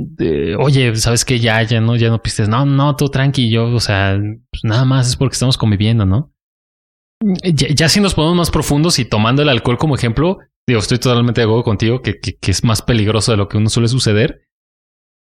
oye, 0.61 0.95
sabes 0.95 1.25
que 1.25 1.40
ya, 1.40 1.61
ya 1.64 1.80
no, 1.80 1.97
ya 1.97 2.09
no 2.09 2.23
pistes. 2.23 2.49
No, 2.49 2.64
no, 2.64 2.95
tú 2.95 3.09
tranqui, 3.09 3.50
yo, 3.50 3.66
o 3.66 3.80
sea, 3.80 4.16
pues 4.16 4.62
nada 4.62 4.85
más 4.85 5.09
es 5.09 5.16
porque 5.16 5.33
estamos 5.33 5.59
conviviendo, 5.59 6.07
¿no? 6.07 6.33
Ya, 7.42 7.88
si 7.88 8.00
nos 8.00 8.14
ponemos 8.14 8.37
más 8.37 8.50
profundos 8.52 9.00
y 9.00 9.04
tomando 9.04 9.42
el 9.42 9.49
alcohol 9.49 9.76
como 9.76 9.97
ejemplo, 9.97 10.38
digo, 10.69 10.81
estoy 10.81 10.99
totalmente 10.99 11.41
de 11.41 11.47
acuerdo 11.47 11.65
contigo 11.65 12.03
que, 12.03 12.21
que, 12.21 12.51
es 12.51 12.63
más 12.63 12.83
peligroso 12.83 13.33
de 13.33 13.39
lo 13.39 13.49
que 13.49 13.57
uno 13.57 13.71
suele 13.71 13.89
suceder, 13.89 14.43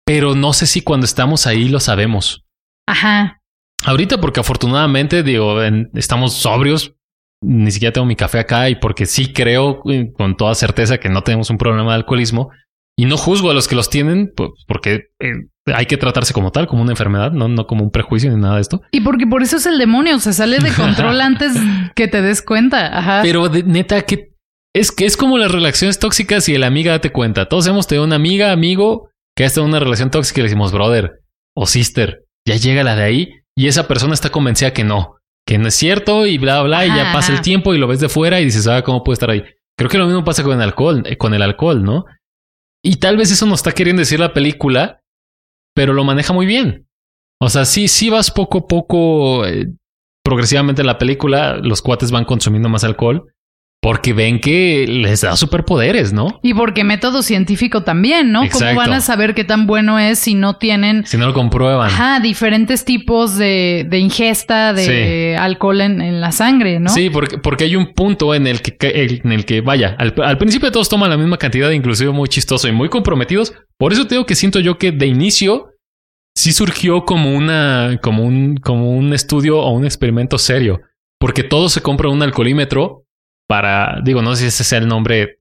pero 0.06 0.36
no 0.36 0.52
sé 0.52 0.68
si 0.68 0.82
cuando 0.82 1.06
estamos 1.06 1.48
ahí 1.48 1.70
lo 1.70 1.80
sabemos. 1.80 2.46
Ajá. 2.86 3.42
Ahorita 3.86 4.20
porque 4.20 4.42
afortunadamente, 4.42 5.24
digo, 5.24 5.62
estamos 5.94 6.34
sobrios, 6.34 6.94
ni 7.42 7.72
siquiera 7.72 7.94
tengo 7.94 8.06
mi 8.06 8.18
café 8.18 8.40
acá 8.40 8.70
y 8.70 8.76
porque 8.76 9.06
sí 9.06 9.32
creo 9.32 9.82
eh, 9.90 10.12
con 10.14 10.36
toda 10.36 10.54
certeza 10.56 10.98
que 10.98 11.08
no 11.08 11.22
tenemos 11.22 11.50
un 11.50 11.58
problema 11.58 11.92
de 11.92 11.96
alcoholismo 11.96 12.50
y 12.98 13.06
no 13.06 13.16
juzgo 13.16 13.50
a 13.50 13.54
los 13.54 13.70
que 13.70 13.76
los 13.76 13.90
tienen 13.90 14.34
pues, 14.36 14.50
porque 14.68 15.06
eh, 15.22 15.32
hay 15.74 15.86
que 15.86 15.96
tratarse 15.96 16.34
como 16.34 16.52
tal, 16.52 16.68
como 16.68 16.82
una 16.82 16.92
enfermedad, 16.92 17.32
no, 17.32 17.48
no 17.48 17.66
como 17.66 17.86
un 17.86 17.92
prejuicio 17.92 18.30
ni 18.30 18.42
nada 18.42 18.56
de 18.56 18.62
esto. 18.62 18.82
Y 18.92 19.00
porque 19.00 19.26
por 19.26 19.42
eso 19.42 19.56
es 19.56 19.66
el 19.66 19.78
demonio, 19.78 20.20
se 20.20 20.34
sale 20.34 20.60
de 20.60 20.74
control 20.74 21.22
antes 21.22 21.54
que 21.96 22.10
te 22.10 22.22
des 22.22 22.42
cuenta. 22.42 22.98
Ajá. 22.98 23.22
Pero 23.22 23.48
neta, 23.48 24.02
que 24.02 24.29
es 24.76 24.92
que 24.92 25.06
es 25.06 25.18
como 25.18 25.38
las 25.38 25.52
relaciones 25.52 26.00
tóxicas 26.00 26.48
y 26.50 26.56
el 26.56 26.64
amiga 26.64 26.92
date 26.92 27.12
cuenta. 27.12 27.48
Todos 27.48 27.68
hemos 27.68 27.88
tenido 27.88 28.06
una 28.06 28.16
amiga, 28.16 28.52
amigo 28.52 29.10
que 29.36 29.44
ha 29.44 29.48
estado 29.48 29.66
en 29.66 29.72
una 29.72 29.80
relación 29.80 30.12
tóxica 30.12 30.40
y 30.40 30.44
le 30.44 30.50
decimos 30.50 30.72
brother 30.72 31.22
o 31.56 31.66
sister. 31.66 32.26
Ya 32.46 32.56
llega 32.56 32.84
la 32.84 32.96
de 32.96 33.04
ahí 33.04 33.34
y 33.56 33.68
esa 33.68 33.88
persona 33.88 34.14
está 34.14 34.30
convencida 34.30 34.74
que 34.74 34.84
no, 34.84 35.16
que 35.46 35.58
no 35.58 35.68
es 35.68 35.76
cierto 35.76 36.28
y 36.28 36.38
bla, 36.38 36.62
bla, 36.62 36.86
y 36.86 36.90
ya 36.90 37.12
pasa 37.14 37.34
el 37.34 37.42
tiempo 37.42 37.74
y 37.74 37.78
lo 37.78 37.88
ves 37.88 38.00
de 38.00 38.10
fuera 38.10 38.40
y 38.40 38.46
dices, 38.46 38.68
ah, 38.68 38.84
¿cómo 38.84 39.04
puede 39.04 39.16
estar 39.16 39.30
ahí? 39.30 39.44
Creo 39.78 39.90
que 39.90 39.98
lo 39.98 40.06
mismo 40.06 40.24
pasa 40.24 40.44
con 40.44 40.54
el 40.54 40.62
alcohol, 40.62 41.04
eh, 41.06 41.18
con 41.18 41.34
el 41.34 41.42
alcohol, 41.42 41.84
¿no? 41.84 42.06
Y 42.84 42.98
tal 42.98 43.18
vez 43.18 43.32
eso 43.32 43.46
nos 43.46 43.60
está 43.60 43.72
queriendo 43.72 44.02
decir 44.02 44.20
la 44.20 44.34
película, 44.34 45.02
pero 45.74 45.94
lo 45.94 46.04
maneja 46.04 46.34
muy 46.34 46.46
bien. 46.46 46.88
O 47.42 47.50
sea, 47.50 47.66
sí, 47.66 47.88
sí 47.88 48.10
vas 48.10 48.32
poco 48.32 48.60
a 48.60 48.68
poco, 48.68 49.46
eh, 49.46 49.68
progresivamente 50.24 50.82
en 50.82 50.88
la 50.88 50.98
película, 50.98 51.58
los 51.58 51.82
cuates 51.82 52.12
van 52.12 52.26
consumiendo 52.26 52.70
más 52.70 52.84
alcohol, 52.84 53.34
porque 53.82 54.12
ven 54.12 54.42
que 54.42 54.86
les 54.88 55.22
da 55.22 55.38
superpoderes, 55.38 56.12
¿no? 56.12 56.40
Y 56.44 56.54
porque 56.54 56.84
método 56.84 57.24
científico 57.24 57.84
también, 57.84 58.32
¿no? 58.32 58.42
¿Cómo 58.50 58.76
van 58.76 58.92
a 58.92 59.00
saber 59.00 59.34
qué 59.34 59.46
tan 59.46 59.68
bueno 59.68 59.98
es 60.00 60.20
si 60.20 60.36
no 60.36 60.58
tienen... 60.58 61.06
Si 61.06 61.18
no 61.18 61.28
lo 61.28 61.34
comprueban. 61.34 61.88
Ajá, 61.88 62.20
diferentes 62.20 62.84
tipos 62.84 63.38
de, 63.38 63.86
de 63.90 64.00
ingesta 64.00 64.74
de 64.74 65.38
alcohol 65.40 65.80
en, 65.80 66.20
la 66.20 66.34
sangre, 66.34 66.80
¿no? 66.80 66.90
Sí, 66.90 67.10
porque, 67.10 67.38
porque 67.38 67.64
hay 67.64 67.78
un 67.78 67.94
punto 67.94 68.36
en 68.36 68.48
el 68.48 68.62
que, 68.62 69.22
en 69.24 69.32
el 69.32 69.46
que 69.46 69.62
vaya, 69.62 69.96
al, 69.98 70.14
al 70.22 70.38
principio 70.38 70.72
todos 70.72 70.90
toman 70.90 71.10
la 71.10 71.18
misma 71.18 71.38
cantidad, 71.38 71.70
inclusive 71.72 72.12
muy 72.12 72.28
chistoso 72.28 72.68
y 72.68 72.74
muy 72.74 72.90
comprometidos. 72.90 73.54
Por 73.78 73.94
eso 73.94 74.08
tengo 74.08 74.26
que 74.26 74.36
siento 74.36 74.60
yo 74.60 74.78
que 74.78 74.92
de 74.92 75.08
inicio 75.08 75.70
sí 76.36 76.52
surgió 76.52 77.06
como 77.06 77.34
una, 77.34 77.98
como 78.02 78.24
un, 78.24 78.58
como 78.58 78.92
un 78.92 79.14
estudio 79.14 79.60
o 79.60 79.72
un 79.72 79.86
experimento 79.86 80.38
serio. 80.38 80.82
Porque 81.18 81.44
todos 81.44 81.74
se 81.74 81.82
compran 81.82 82.12
un 82.14 82.22
alcoholímetro 82.22 83.06
para, 83.50 84.00
digo, 84.04 84.22
no 84.22 84.36
sé 84.36 84.44
si 84.44 84.48
ese 84.50 84.64
sea 84.64 84.78
el 84.78 84.88
nombre 84.88 85.40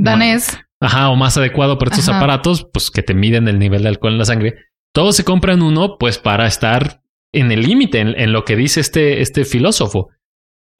danés. 0.00 0.58
ajá, 0.80 1.10
o 1.10 1.16
más 1.16 1.36
adecuado 1.36 1.78
para 1.78 1.90
estos 1.90 2.08
aparatos, 2.08 2.66
pues 2.72 2.90
que 2.90 3.02
te 3.02 3.12
miden 3.12 3.48
el 3.48 3.58
nivel 3.58 3.82
de 3.82 3.88
alcohol 3.88 4.14
en 4.14 4.18
la 4.18 4.24
sangre. 4.24 4.54
Todos 4.94 5.14
se 5.14 5.24
compran 5.24 5.60
uno, 5.60 5.98
pues 5.98 6.18
para 6.18 6.46
estar 6.46 7.02
en 7.34 7.52
el 7.52 7.62
límite, 7.62 8.00
en, 8.00 8.32
lo 8.32 8.46
que 8.46 8.56
dice 8.56 8.80
este, 8.80 9.20
este 9.20 9.44
filósofo. 9.44 10.08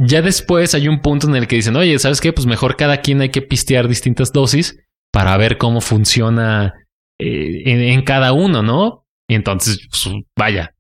Ya 0.03 0.23
después 0.23 0.75
hay 0.75 0.89
un 0.89 1.03
punto 1.03 1.29
en 1.29 1.37
el 1.37 1.47
que 1.47 1.57
dicen, 1.57 1.77
oye, 1.77 1.99
¿sabes 1.99 2.23
qué? 2.23 2.33
Pues 2.33 2.47
mejor 2.47 2.77
cada 2.77 3.03
quien 3.03 3.21
hay 3.21 3.29
que 3.29 3.43
pistear 3.43 3.87
distintas 3.87 4.33
dosis 4.33 4.81
para 5.13 5.37
ver 5.37 5.59
cómo 5.59 5.83
funciona 5.83 6.73
eh, 7.21 7.63
en, 7.67 8.03
cada 8.05 8.33
uno, 8.33 8.63
¿no? 8.63 9.05
Y 9.29 9.35
entonces, 9.35 9.87
pues, 9.91 10.15
vaya, 10.35 10.75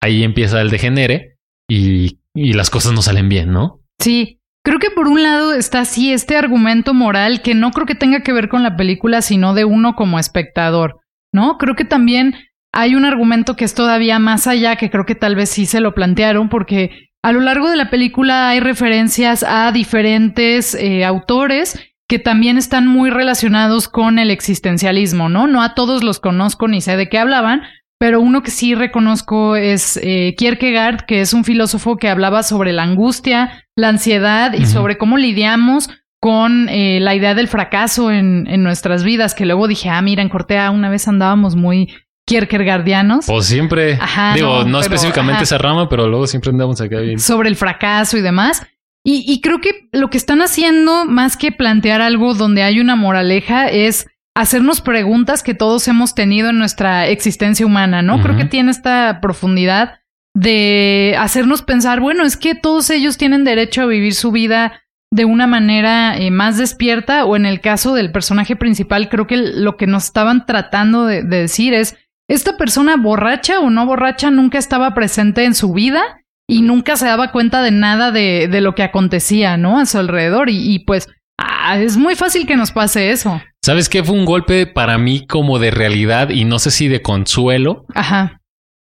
ahí 0.00 0.24
empieza 0.24 0.60
el 0.60 0.70
degenere 0.70 1.38
y, 1.70 2.18
y 2.34 2.54
las 2.54 2.70
cosas 2.70 2.92
no 2.92 3.02
salen 3.02 3.28
bien, 3.28 3.52
¿no? 3.52 3.82
Sí, 4.00 4.40
Creo 4.64 4.78
que 4.78 4.90
por 4.90 5.08
un 5.08 5.22
lado 5.22 5.54
está 5.54 5.80
así 5.80 6.12
este 6.12 6.36
argumento 6.36 6.94
moral 6.94 7.42
que 7.42 7.54
no 7.54 7.72
creo 7.72 7.86
que 7.86 7.96
tenga 7.96 8.20
que 8.22 8.32
ver 8.32 8.48
con 8.48 8.62
la 8.62 8.76
película, 8.76 9.20
sino 9.20 9.54
de 9.54 9.64
uno 9.64 9.96
como 9.96 10.20
espectador, 10.20 11.00
¿no? 11.32 11.58
Creo 11.58 11.74
que 11.74 11.84
también 11.84 12.36
hay 12.72 12.94
un 12.94 13.04
argumento 13.04 13.56
que 13.56 13.64
es 13.64 13.74
todavía 13.74 14.18
más 14.20 14.46
allá, 14.46 14.76
que 14.76 14.90
creo 14.90 15.04
que 15.04 15.16
tal 15.16 15.34
vez 15.34 15.50
sí 15.50 15.66
se 15.66 15.80
lo 15.80 15.94
plantearon, 15.94 16.48
porque 16.48 17.10
a 17.22 17.32
lo 17.32 17.40
largo 17.40 17.70
de 17.70 17.76
la 17.76 17.90
película 17.90 18.48
hay 18.48 18.60
referencias 18.60 19.42
a 19.42 19.72
diferentes 19.72 20.74
eh, 20.74 21.04
autores 21.04 21.78
que 22.08 22.18
también 22.18 22.56
están 22.56 22.86
muy 22.86 23.10
relacionados 23.10 23.88
con 23.88 24.18
el 24.18 24.30
existencialismo, 24.30 25.28
¿no? 25.28 25.46
No 25.46 25.62
a 25.62 25.74
todos 25.74 26.04
los 26.04 26.20
conozco 26.20 26.68
ni 26.68 26.80
sé 26.80 26.96
de 26.96 27.08
qué 27.08 27.18
hablaban, 27.18 27.62
pero 27.98 28.20
uno 28.20 28.42
que 28.42 28.50
sí 28.50 28.74
reconozco 28.74 29.56
es 29.56 29.98
eh, 30.02 30.34
Kierkegaard, 30.36 31.06
que 31.06 31.20
es 31.20 31.32
un 31.32 31.44
filósofo 31.44 31.96
que 31.96 32.08
hablaba 32.08 32.42
sobre 32.42 32.72
la 32.72 32.82
angustia, 32.82 33.61
la 33.76 33.88
ansiedad 33.88 34.52
y 34.52 34.66
sobre 34.66 34.98
cómo 34.98 35.16
lidiamos 35.16 35.88
con 36.20 36.68
eh, 36.68 37.00
la 37.00 37.14
idea 37.14 37.34
del 37.34 37.48
fracaso 37.48 38.10
en, 38.10 38.46
en, 38.46 38.62
nuestras 38.62 39.02
vidas, 39.02 39.34
que 39.34 39.44
luego 39.44 39.66
dije, 39.66 39.88
ah, 39.88 40.00
mira, 40.02 40.22
en 40.22 40.28
Cortea 40.28 40.70
una 40.70 40.88
vez 40.88 41.08
andábamos 41.08 41.56
muy 41.56 41.88
Kierkegaardianos. 42.24 43.28
O 43.28 43.42
siempre, 43.42 43.98
digo, 44.34 44.64
no, 44.64 44.80
específicamente 44.80 45.42
esa 45.42 45.58
rama, 45.58 45.88
pero 45.88 46.06
luego 46.08 46.28
siempre 46.28 46.50
andamos 46.50 46.80
acá 46.80 47.00
bien. 47.00 47.18
Sobre 47.18 47.48
el 47.48 47.56
fracaso 47.56 48.16
y 48.16 48.20
demás. 48.20 48.64
Y, 49.04 49.24
y 49.26 49.40
creo 49.40 49.60
que 49.60 49.88
lo 49.90 50.10
que 50.10 50.18
están 50.18 50.42
haciendo, 50.42 51.04
más 51.04 51.36
que 51.36 51.50
plantear 51.50 52.00
algo 52.00 52.34
donde 52.34 52.62
hay 52.62 52.78
una 52.78 52.94
moraleja, 52.94 53.66
es 53.68 54.06
hacernos 54.36 54.80
preguntas 54.80 55.42
que 55.42 55.54
todos 55.54 55.88
hemos 55.88 56.14
tenido 56.14 56.50
en 56.50 56.58
nuestra 56.58 57.08
existencia 57.08 57.66
humana, 57.66 58.02
¿no? 58.02 58.22
Creo 58.22 58.36
que 58.36 58.44
tiene 58.44 58.70
esta 58.70 59.18
profundidad 59.20 60.01
de 60.34 61.14
hacernos 61.18 61.62
pensar, 61.62 62.00
bueno, 62.00 62.24
es 62.24 62.36
que 62.36 62.54
todos 62.54 62.90
ellos 62.90 63.18
tienen 63.18 63.44
derecho 63.44 63.82
a 63.82 63.86
vivir 63.86 64.14
su 64.14 64.32
vida 64.32 64.82
de 65.12 65.26
una 65.26 65.46
manera 65.46 66.16
eh, 66.16 66.30
más 66.30 66.56
despierta 66.56 67.26
o 67.26 67.36
en 67.36 67.44
el 67.44 67.60
caso 67.60 67.94
del 67.94 68.12
personaje 68.12 68.56
principal, 68.56 69.10
creo 69.10 69.26
que 69.26 69.36
lo 69.36 69.76
que 69.76 69.86
nos 69.86 70.04
estaban 70.04 70.46
tratando 70.46 71.04
de, 71.04 71.22
decir 71.22 71.74
es, 71.74 71.96
esta 72.28 72.56
persona 72.56 72.96
borracha 72.96 73.60
o 73.60 73.68
no 73.68 73.84
borracha 73.84 74.30
nunca 74.30 74.58
estaba 74.58 74.94
presente 74.94 75.44
en 75.44 75.54
su 75.54 75.74
vida 75.74 76.02
y 76.48 76.62
nunca 76.62 76.96
se 76.96 77.04
daba 77.04 77.30
cuenta 77.30 77.60
de 77.62 77.72
nada 77.72 78.10
de, 78.10 78.48
de 78.50 78.60
lo 78.62 78.74
que 78.74 78.82
acontecía, 78.82 79.58
¿no? 79.58 79.78
A 79.78 79.84
su 79.84 79.98
alrededor 79.98 80.48
y, 80.48 80.74
y 80.74 80.78
pues 80.78 81.10
ah, 81.38 81.78
es 81.78 81.98
muy 81.98 82.14
fácil 82.14 82.46
que 82.46 82.56
nos 82.56 82.72
pase 82.72 83.10
eso. 83.10 83.42
¿Sabes 83.62 83.90
qué? 83.90 84.02
Fue 84.02 84.14
un 84.14 84.24
golpe 84.24 84.66
para 84.66 84.96
mí 84.96 85.26
como 85.26 85.58
de 85.58 85.70
realidad 85.70 86.30
y 86.30 86.44
no 86.44 86.58
sé 86.58 86.70
si 86.70 86.88
de 86.88 87.02
consuelo. 87.02 87.84
Ajá. 87.94 88.40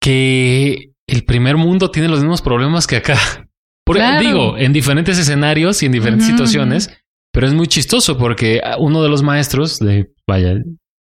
Que 0.01 0.93
el 1.09 1.25
primer 1.25 1.57
mundo 1.57 1.91
tiene 1.91 2.09
los 2.09 2.21
mismos 2.21 2.43
problemas 2.43 2.87
que 2.87 2.97
acá. 2.97 3.17
Por, 3.85 3.99
Digo, 4.19 4.59
en 4.59 4.73
diferentes 4.73 5.17
escenarios 5.17 5.81
y 5.81 5.87
en 5.87 5.93
diferentes 5.93 6.27
situaciones, 6.27 6.91
pero 7.33 7.47
es 7.47 7.55
muy 7.55 7.69
chistoso 7.69 8.19
porque 8.19 8.61
uno 8.81 9.01
de 9.01 9.09
los 9.09 9.23
maestros, 9.23 9.79
de 9.79 10.11
vaya, 10.27 10.57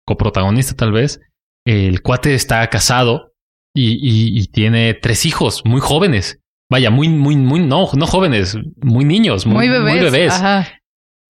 coprotagonista 0.06 0.76
tal 0.76 0.92
vez, 0.92 1.20
el 1.66 2.04
cuate 2.04 2.36
está 2.36 2.70
casado 2.70 3.34
y, 3.76 3.98
y, 4.40 4.46
tiene 4.48 4.94
tres 4.94 5.26
hijos 5.26 5.64
muy 5.66 5.82
jóvenes. 5.82 6.40
Vaya, 6.70 6.92
muy, 6.92 7.10
muy, 7.10 7.36
muy, 7.36 7.60
no, 7.60 7.90
no 7.98 8.06
jóvenes, 8.06 8.56
muy 8.84 9.04
niños, 9.04 9.48
muy, 9.48 9.68
bebés. 9.68 9.96
Muy 9.96 10.04
bebés. 10.04 10.34
Ajá. 10.34 10.68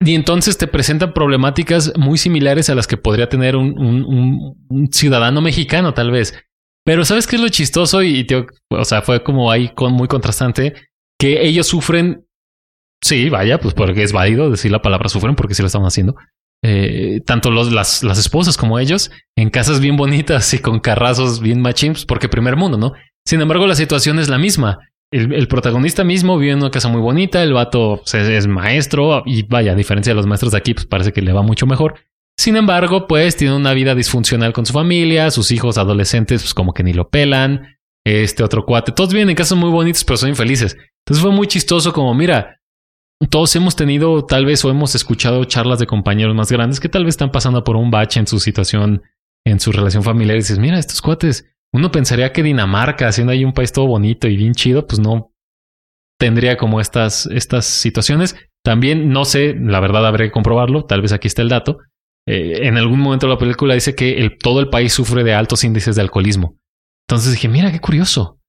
Y 0.03 0.13
entonces 0.13 0.57
te 0.57 0.67
presentan 0.67 1.13
problemáticas 1.13 1.93
muy 1.97 2.17
similares 2.17 2.69
a 2.69 2.75
las 2.75 2.85
que 2.85 2.97
podría 2.97 3.29
tener 3.29 3.55
un, 3.55 3.73
un, 4.69 4.91
ciudadano 4.91 5.41
mexicano, 5.41 5.93
tal 5.93 6.11
vez. 6.11 6.33
Pero 6.85 7.03
¿sabes 7.03 7.25
qué 7.27 7.35
es 7.35 7.41
lo 7.41 7.49
chistoso? 7.49 8.03
Y, 8.03 8.27
o 8.69 8.85
sea, 8.85 9.01
fue 9.01 9.23
como 9.23 9.51
ahí 9.51 9.69
con, 9.69 9.93
muy 9.93 10.07
contrastante 10.07 10.73
que 11.19 11.45
ellos 11.45 11.67
sufren. 11.67 12.25
Sí, 13.03 13.29
vaya, 13.29 13.59
pues 13.59 13.73
porque 13.73 14.03
es 14.03 14.13
válido 14.13 14.49
decir 14.49 14.71
la 14.71 14.81
palabra 14.81 15.09
sufren 15.09 15.35
porque 15.35 15.55
sí 15.55 15.61
lo 15.61 15.67
están 15.67 15.83
haciendo. 15.83 16.15
Eh, 16.63 17.21
tanto 17.25 17.51
los, 17.51 17.71
las, 17.71 18.03
las 18.03 18.17
esposas 18.17 18.57
como 18.57 18.79
ellos 18.79 19.11
en 19.35 19.49
casas 19.49 19.79
bien 19.79 19.97
bonitas 19.97 20.51
y 20.53 20.59
con 20.59 20.79
carrazos 20.79 21.39
bien 21.39 21.61
machins, 21.61 22.05
porque 22.05 22.29
primer 22.29 22.55
mundo, 22.55 22.77
¿no? 22.77 22.93
Sin 23.27 23.41
embargo, 23.41 23.67
la 23.67 23.75
situación 23.75 24.19
es 24.19 24.29
la 24.29 24.37
misma. 24.37 24.79
El, 25.11 25.47
protagonista 25.47 26.03
mismo 26.03 26.37
vive 26.37 26.53
en 26.53 26.59
una 26.59 26.71
casa 26.71 26.89
muy 26.89 26.99
bonita, 26.99 27.41
el 27.41 27.53
vato 27.53 28.01
pues, 28.01 28.13
es, 28.15 28.47
maestro 28.47 29.23
y 29.25 29.43
vaya, 29.43 29.71
a 29.71 29.75
diferencia 29.75 30.11
de 30.11 30.15
los 30.15 30.25
maestros 30.25 30.51
de 30.51 30.57
aquí, 30.57 30.73
pues 30.73 30.85
parece 30.85 31.13
que 31.13 31.21
le 31.21 31.31
va 31.31 31.41
mucho 31.41 31.65
mejor. 31.65 31.95
Sin 32.37 32.57
embargo, 32.57 33.07
pues 33.07 33.37
tiene 33.37 33.55
una 33.55 33.73
vida 33.73 33.95
disfuncional 33.95 34.53
con 34.53 34.65
su 34.65 34.73
familia, 34.73 35.31
sus 35.31 35.51
hijos 35.51 35.77
adolescentes 35.77 36.41
pues 36.43 36.53
como 36.53 36.73
que 36.73 36.83
ni 36.83 36.93
lo 36.93 37.09
pelan, 37.09 37.77
este 38.05 38.43
otro 38.43 38.65
cuate, 38.65 38.91
todos 38.91 39.13
viven 39.13 39.29
en 39.29 39.35
casas 39.35 39.57
muy 39.57 39.69
bonitas 39.69 40.03
pero 40.03 40.17
son 40.17 40.29
infelices. 40.29 40.77
Entonces 41.05 41.23
fue 41.23 41.31
muy 41.31 41.47
chistoso 41.47 41.93
como, 41.93 42.13
mira, 42.13 42.59
todos 43.29 43.55
hemos 43.55 43.75
tenido 43.75 44.25
tal 44.25 44.45
vez 44.45 44.63
o 44.65 44.69
hemos 44.69 44.95
escuchado 44.95 45.43
charlas 45.45 45.79
de 45.79 45.87
compañeros 45.87 46.35
más 46.35 46.51
grandes 46.51 46.79
que 46.79 46.89
tal 46.89 47.05
vez 47.05 47.13
están 47.13 47.31
pasando 47.31 47.63
por 47.63 47.77
un 47.77 47.89
bache 47.89 48.19
en 48.19 48.27
su 48.27 48.39
situación, 48.39 49.03
en 49.45 49.59
su 49.59 49.71
relación 49.71 50.03
familiar 50.03 50.35
y 50.35 50.41
dices, 50.41 50.59
mira, 50.59 50.77
estos 50.77 51.01
cuates 51.01 51.45
uno 51.73 51.91
pensaría 51.91 52.31
que 52.31 52.43
Dinamarca, 52.43 53.11
siendo 53.11 53.33
ahí 53.33 53.43
un 53.43 53.53
país 53.53 53.73
todo 53.73 53.87
bonito 53.87 54.27
y 54.27 54.37
bien 54.37 54.53
chido, 54.53 54.87
pues 54.87 54.99
no 54.99 55.33
tendría 56.17 56.57
como 56.57 56.79
estas, 56.79 57.25
estas 57.27 57.65
situaciones. 57.65 58.35
También 58.63 59.09
no 59.09 59.25
sé, 59.25 59.55
la 59.59 59.79
verdad 59.79 60.07
habría 60.07 60.27
que 60.27 60.31
comprobarlo, 60.31 60.85
tal 60.85 61.01
vez 61.01 61.11
aquí 61.11 61.27
está 61.27 61.41
el 61.41 61.49
dato. 61.49 61.79
Eh, 62.27 62.67
en 62.67 62.77
algún 62.77 62.99
momento 62.99 63.27
de 63.27 63.33
la 63.33 63.39
película 63.39 63.73
dice 63.75 63.95
que 63.95 64.17
el, 64.17 64.37
todo 64.37 64.59
el 64.59 64.69
país 64.69 64.93
sufre 64.93 65.23
de 65.23 65.33
altos 65.33 65.63
índices 65.63 65.95
de 65.95 66.01
alcoholismo. 66.01 66.57
Entonces 67.07 67.33
dije, 67.33 67.47
mira 67.47 67.71
qué 67.71 67.79
curioso. 67.79 68.39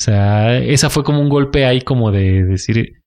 O 0.00 0.02
sea, 0.02 0.58
esa 0.58 0.90
fue 0.90 1.04
como 1.04 1.20
un 1.20 1.28
golpe 1.28 1.66
ahí 1.66 1.80
como 1.80 2.10
de 2.10 2.44
decir, 2.44 3.02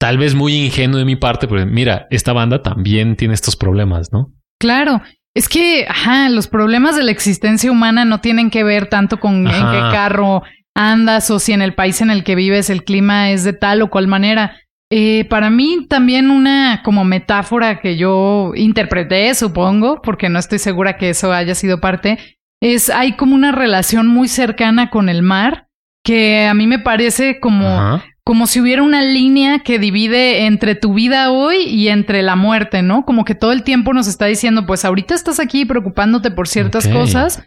tal 0.00 0.18
vez 0.18 0.34
muy 0.34 0.54
ingenuo 0.66 0.98
de 0.98 1.04
mi 1.04 1.16
parte, 1.16 1.48
pero 1.48 1.64
mira, 1.66 2.06
esta 2.10 2.32
banda 2.32 2.62
también 2.62 3.16
tiene 3.16 3.34
estos 3.34 3.56
problemas, 3.56 4.12
¿no? 4.12 4.32
Claro, 4.60 5.02
es 5.34 5.48
que, 5.48 5.86
ajá, 5.88 6.28
los 6.28 6.46
problemas 6.46 6.96
de 6.96 7.02
la 7.02 7.10
existencia 7.10 7.70
humana 7.70 8.04
no 8.04 8.20
tienen 8.20 8.50
que 8.50 8.62
ver 8.62 8.88
tanto 8.88 9.18
con 9.18 9.46
en 9.46 9.52
qué 9.52 9.80
carro 9.90 10.42
andas 10.76 11.30
o 11.30 11.38
si 11.38 11.52
en 11.52 11.62
el 11.62 11.74
país 11.74 12.00
en 12.00 12.10
el 12.10 12.24
que 12.24 12.34
vives 12.34 12.70
el 12.70 12.84
clima 12.84 13.30
es 13.30 13.44
de 13.44 13.52
tal 13.52 13.82
o 13.82 13.90
cual 13.90 14.06
manera. 14.06 14.56
Eh, 14.96 15.24
para 15.24 15.50
mí 15.50 15.86
también 15.88 16.30
una 16.30 16.82
como 16.84 17.04
metáfora 17.04 17.80
que 17.80 17.96
yo 17.96 18.52
interpreté, 18.54 19.34
supongo, 19.34 20.00
porque 20.00 20.28
no 20.28 20.38
estoy 20.38 20.60
segura 20.60 20.96
que 20.96 21.10
eso 21.10 21.32
haya 21.32 21.56
sido 21.56 21.80
parte, 21.80 22.16
es 22.62 22.90
hay 22.90 23.14
como 23.14 23.34
una 23.34 23.50
relación 23.50 24.06
muy 24.06 24.28
cercana 24.28 24.90
con 24.90 25.08
el 25.08 25.22
mar 25.22 25.66
que 26.04 26.46
a 26.46 26.54
mí 26.54 26.68
me 26.68 26.78
parece 26.78 27.40
como 27.40 28.00
como 28.22 28.46
si 28.46 28.60
hubiera 28.60 28.84
una 28.84 29.02
línea 29.02 29.64
que 29.64 29.80
divide 29.80 30.46
entre 30.46 30.76
tu 30.76 30.94
vida 30.94 31.32
hoy 31.32 31.64
y 31.64 31.88
entre 31.88 32.22
la 32.22 32.36
muerte, 32.36 32.82
¿no? 32.82 33.04
Como 33.04 33.24
que 33.24 33.34
todo 33.34 33.50
el 33.50 33.64
tiempo 33.64 33.92
nos 33.94 34.06
está 34.06 34.26
diciendo, 34.26 34.64
pues 34.64 34.84
ahorita 34.84 35.16
estás 35.16 35.40
aquí 35.40 35.64
preocupándote 35.64 36.30
por 36.30 36.46
ciertas 36.46 36.86
cosas, 36.86 37.42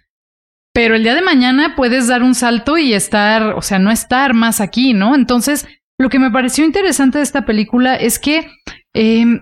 pero 0.73 0.95
el 0.95 1.03
día 1.03 1.15
de 1.15 1.21
mañana 1.21 1.75
puedes 1.77 2.07
dar 2.07 2.23
un 2.23 2.35
salto 2.35 2.77
y 2.77 2.91
estar, 2.91 3.53
o 3.53 3.61
sea, 3.61 3.79
no 3.79 3.89
estar 3.89 4.33
más 4.33 4.59
aquí, 4.59 4.93
¿no? 4.93 5.15
Entonces, 5.15 5.65
lo 5.99 6.09
que 6.09 6.19
me 6.19 6.31
pareció 6.31 6.63
interesante 6.63 7.17
de 7.17 7.23
esta 7.23 7.45
película 7.45 7.95
es 7.95 8.19
que 8.19 8.49
em, 8.93 9.41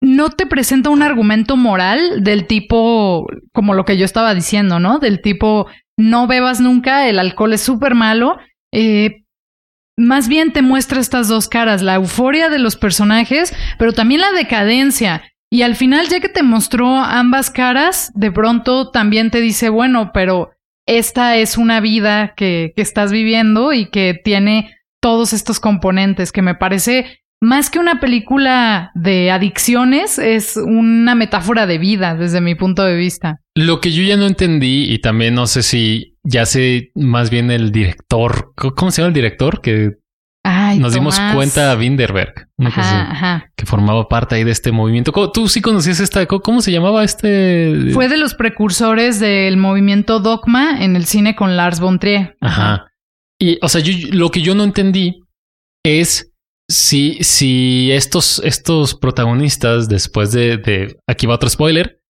no 0.00 0.30
te 0.30 0.46
presenta 0.46 0.90
un 0.90 1.02
argumento 1.02 1.56
moral 1.56 2.22
del 2.22 2.46
tipo, 2.46 3.26
como 3.52 3.74
lo 3.74 3.84
que 3.84 3.96
yo 3.96 4.04
estaba 4.04 4.34
diciendo, 4.34 4.78
¿no? 4.78 4.98
Del 4.98 5.20
tipo, 5.20 5.66
no 5.98 6.26
bebas 6.26 6.60
nunca, 6.60 7.08
el 7.08 7.18
alcohol 7.18 7.54
es 7.54 7.62
súper 7.62 7.94
malo. 7.94 8.38
Eh, 8.72 9.24
más 9.98 10.28
bien 10.28 10.52
te 10.52 10.62
muestra 10.62 11.00
estas 11.00 11.28
dos 11.28 11.48
caras, 11.48 11.82
la 11.82 11.94
euforia 11.94 12.50
de 12.50 12.58
los 12.58 12.76
personajes, 12.76 13.54
pero 13.78 13.92
también 13.92 14.20
la 14.20 14.32
decadencia. 14.32 15.22
Y 15.50 15.62
al 15.62 15.74
final, 15.74 16.08
ya 16.08 16.20
que 16.20 16.28
te 16.28 16.42
mostró 16.42 16.96
ambas 16.96 17.50
caras, 17.50 18.12
de 18.14 18.30
pronto 18.30 18.90
también 18.90 19.30
te 19.30 19.40
dice, 19.40 19.70
bueno, 19.70 20.10
pero 20.12 20.50
esta 20.86 21.36
es 21.36 21.56
una 21.56 21.80
vida 21.80 22.34
que, 22.36 22.72
que 22.76 22.82
estás 22.82 23.10
viviendo 23.10 23.72
y 23.72 23.86
que 23.86 24.20
tiene 24.22 24.75
todos 25.06 25.32
estos 25.32 25.60
componentes, 25.60 26.32
que 26.32 26.42
me 26.42 26.56
parece 26.56 27.20
más 27.40 27.70
que 27.70 27.78
una 27.78 28.00
película 28.00 28.90
de 28.96 29.30
adicciones, 29.30 30.18
es 30.18 30.56
una 30.56 31.14
metáfora 31.14 31.64
de 31.68 31.78
vida 31.78 32.16
desde 32.16 32.40
mi 32.40 32.56
punto 32.56 32.82
de 32.82 32.96
vista. 32.96 33.38
Lo 33.54 33.80
que 33.80 33.92
yo 33.92 34.02
ya 34.02 34.16
no 34.16 34.26
entendí 34.26 34.92
y 34.92 34.98
también 34.98 35.36
no 35.36 35.46
sé 35.46 35.62
si 35.62 36.16
ya 36.24 36.44
sé 36.44 36.90
más 36.96 37.30
bien 37.30 37.52
el 37.52 37.70
director, 37.70 38.52
¿cómo 38.56 38.90
se 38.90 39.00
llama 39.00 39.10
el 39.10 39.14
director? 39.14 39.60
Que 39.60 39.92
nos 40.80 40.92
dimos 40.92 41.20
cuenta 41.34 41.70
a 41.70 41.76
Winderberg, 41.76 42.48
que 43.54 43.64
formaba 43.64 44.08
parte 44.08 44.34
ahí 44.34 44.42
de 44.42 44.50
este 44.50 44.72
movimiento. 44.72 45.12
Tú 45.30 45.46
sí 45.46 45.60
conocías 45.60 46.00
esta, 46.00 46.26
¿cómo 46.26 46.62
se 46.62 46.72
llamaba 46.72 47.04
este? 47.04 47.92
Fue 47.92 48.08
de 48.08 48.16
los 48.16 48.34
precursores 48.34 49.20
del 49.20 49.56
movimiento 49.56 50.18
Dogma 50.18 50.82
en 50.82 50.96
el 50.96 51.04
cine 51.04 51.36
con 51.36 51.56
Lars 51.56 51.78
von 51.78 52.00
Trier. 52.00 52.36
Ajá. 52.40 52.86
Y, 53.38 53.58
o 53.60 53.68
sea, 53.68 53.82
yo, 53.82 53.92
lo 54.12 54.30
que 54.30 54.40
yo 54.40 54.54
no 54.54 54.64
entendí 54.64 55.22
es 55.84 56.32
si, 56.70 57.18
si 57.22 57.92
estos, 57.92 58.40
estos 58.42 58.94
protagonistas, 58.94 59.88
después 59.88 60.32
de, 60.32 60.56
de. 60.56 60.96
Aquí 61.06 61.26
va 61.26 61.34
otro 61.34 61.50
spoiler. 61.50 62.00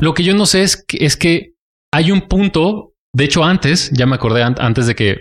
Lo 0.00 0.12
que 0.14 0.22
yo 0.22 0.34
no 0.34 0.46
sé 0.46 0.62
es 0.62 0.76
que, 0.76 1.04
es 1.04 1.16
que 1.16 1.54
hay 1.92 2.12
un 2.12 2.28
punto, 2.28 2.92
de 3.12 3.24
hecho 3.24 3.42
antes, 3.42 3.90
ya 3.92 4.06
me 4.06 4.14
acordé 4.14 4.42
antes 4.42 4.86
de 4.86 4.94
que 4.94 5.16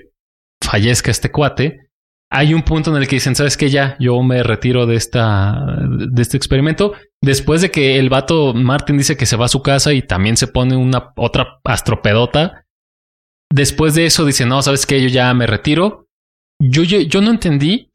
fallezca 0.64 1.10
este 1.10 1.32
cuate, 1.32 1.83
hay 2.36 2.56
un 2.56 2.64
punto 2.64 2.90
en 2.90 2.98
el 2.98 3.08
que 3.08 3.18
dicen, 3.18 3.36
¿sabes 3.36 3.56
qué? 3.58 3.70
Ya, 3.70 3.96
yo 4.00 4.20
me 4.24 4.42
retiro 4.42 4.88
de 4.88 4.96
esta, 4.96 5.64
de 5.88 6.20
este 6.20 6.36
experimento. 6.36 6.94
Después 7.22 7.62
de 7.62 7.70
que 7.70 8.00
el 8.00 8.10
vato 8.10 8.56
Martin 8.56 8.98
dice 8.98 9.16
que 9.16 9.28
se 9.28 9.36
va 9.36 9.46
a 9.46 9.50
su 9.50 9.62
casa 9.62 9.94
y 9.94 10.02
también 10.02 10.36
se 10.36 10.48
pone 10.48 10.76
una 10.76 11.14
otra 11.16 11.60
astropedota. 11.64 12.66
Después 13.52 13.94
de 13.94 14.08
eso 14.08 14.26
dice, 14.26 14.48
no, 14.48 14.64
¿sabes 14.64 14.88
qué? 14.88 15.00
Yo 15.00 15.10
ya 15.10 15.32
me 15.36 15.46
retiro. 15.46 16.08
Yo, 16.60 16.82
yo, 16.82 17.22
no 17.22 17.30
entendí. 17.30 17.92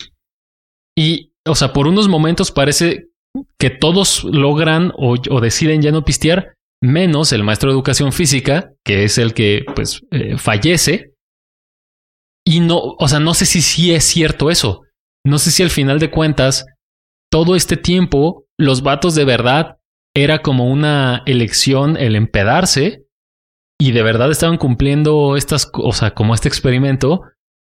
Y, 0.97 1.33
o 1.45 1.57
sea, 1.57 1.73
por 1.73 1.89
unos 1.89 2.07
momentos 2.07 2.53
parece 2.53 3.09
que 3.59 3.71
todos 3.71 4.23
logran 4.23 4.93
o, 4.97 5.17
deciden 5.41 5.83
ya 5.83 5.91
no 5.91 6.05
pistear, 6.05 6.55
menos 6.81 7.33
el 7.33 7.43
maestro 7.43 7.71
de 7.71 7.75
educación 7.75 8.13
física, 8.13 8.71
que 8.85 9.03
es 9.03 9.19
el 9.19 9.35
que, 9.35 9.65
pues, 9.75 10.01
eh, 10.13 10.39
fallece 10.39 11.15
y 12.49 12.61
no, 12.61 12.81
o 12.99 13.09
sea, 13.09 13.21
no 13.21 13.35
sé 13.35 13.45
si 13.45 13.61
sí 13.61 13.93
es 13.93 14.05
cierto 14.05 14.51
eso. 14.51 14.81
No 15.23 15.37
sé 15.39 15.51
si 15.51 15.63
al 15.63 15.69
final 15.69 15.99
de 15.99 16.11
cuentas, 16.11 16.65
todo 17.31 17.55
este 17.55 17.77
tiempo, 17.77 18.47
los 18.59 18.83
vatos 18.83 19.15
de 19.15 19.27
verdad 19.27 19.77
era 20.17 20.41
como 20.41 20.65
una 20.65 21.23
elección 21.27 21.99
el 21.99 22.17
empedarse 22.17 23.05
y 23.79 23.93
de 23.93 24.03
verdad 24.03 24.31
estaban 24.31 24.57
cumpliendo 24.57 25.37
estas, 25.37 25.71
sea, 25.93 26.15
como 26.15 26.35
este 26.35 26.49
experimento, 26.49 27.21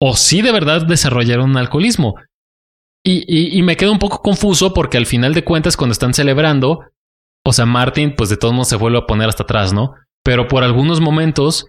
o 0.01 0.15
si 0.15 0.41
de 0.41 0.51
verdad 0.51 0.88
desarrollaron 0.88 1.51
un 1.51 1.57
alcoholismo. 1.57 2.15
Y, 3.05 3.55
y, 3.55 3.62
me 3.62 3.77
quedo 3.77 3.91
un 3.91 3.99
poco 3.99 4.23
confuso 4.23 4.73
porque 4.73 4.97
al 4.97 5.05
final 5.05 5.36
de 5.36 5.43
cuentas, 5.43 5.77
cuando 5.77 5.91
están 5.91 6.15
celebrando, 6.15 6.79
o 7.45 7.53
sea, 7.53 7.67
Martin, 7.67 8.15
pues 8.15 8.29
de 8.29 8.38
todos 8.38 8.55
modos 8.55 8.69
se 8.69 8.77
vuelve 8.77 8.97
a 8.97 9.05
poner 9.05 9.29
hasta 9.29 9.43
atrás, 9.43 9.71
¿no? 9.71 9.93
Pero 10.23 10.47
por 10.47 10.63
algunos 10.63 10.99
momentos 10.99 11.67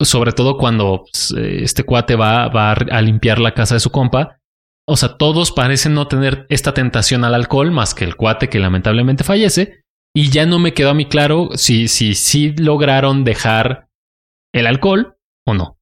sobre 0.00 0.32
todo 0.32 0.58
cuando 0.58 1.04
pues, 1.10 1.34
eh, 1.36 1.62
este 1.62 1.84
cuate 1.84 2.16
va, 2.16 2.48
va 2.48 2.72
a 2.72 3.02
limpiar 3.02 3.38
la 3.38 3.54
casa 3.54 3.74
de 3.74 3.80
su 3.80 3.90
compa. 3.90 4.38
O 4.88 4.96
sea, 4.96 5.16
todos 5.16 5.52
parecen 5.52 5.94
no 5.94 6.06
tener 6.06 6.46
esta 6.48 6.72
tentación 6.72 7.24
al 7.24 7.34
alcohol 7.34 7.70
más 7.70 7.94
que 7.94 8.04
el 8.04 8.16
cuate 8.16 8.48
que 8.48 8.60
lamentablemente 8.60 9.24
fallece. 9.24 9.80
Y 10.14 10.30
ya 10.30 10.46
no 10.46 10.58
me 10.58 10.72
quedó 10.72 10.90
a 10.90 10.94
mí 10.94 11.06
claro 11.06 11.50
si 11.54 11.88
si, 11.88 12.14
si 12.14 12.52
lograron 12.52 13.24
dejar 13.24 13.88
el 14.54 14.66
alcohol 14.66 15.16
o 15.46 15.54
no. 15.54 15.76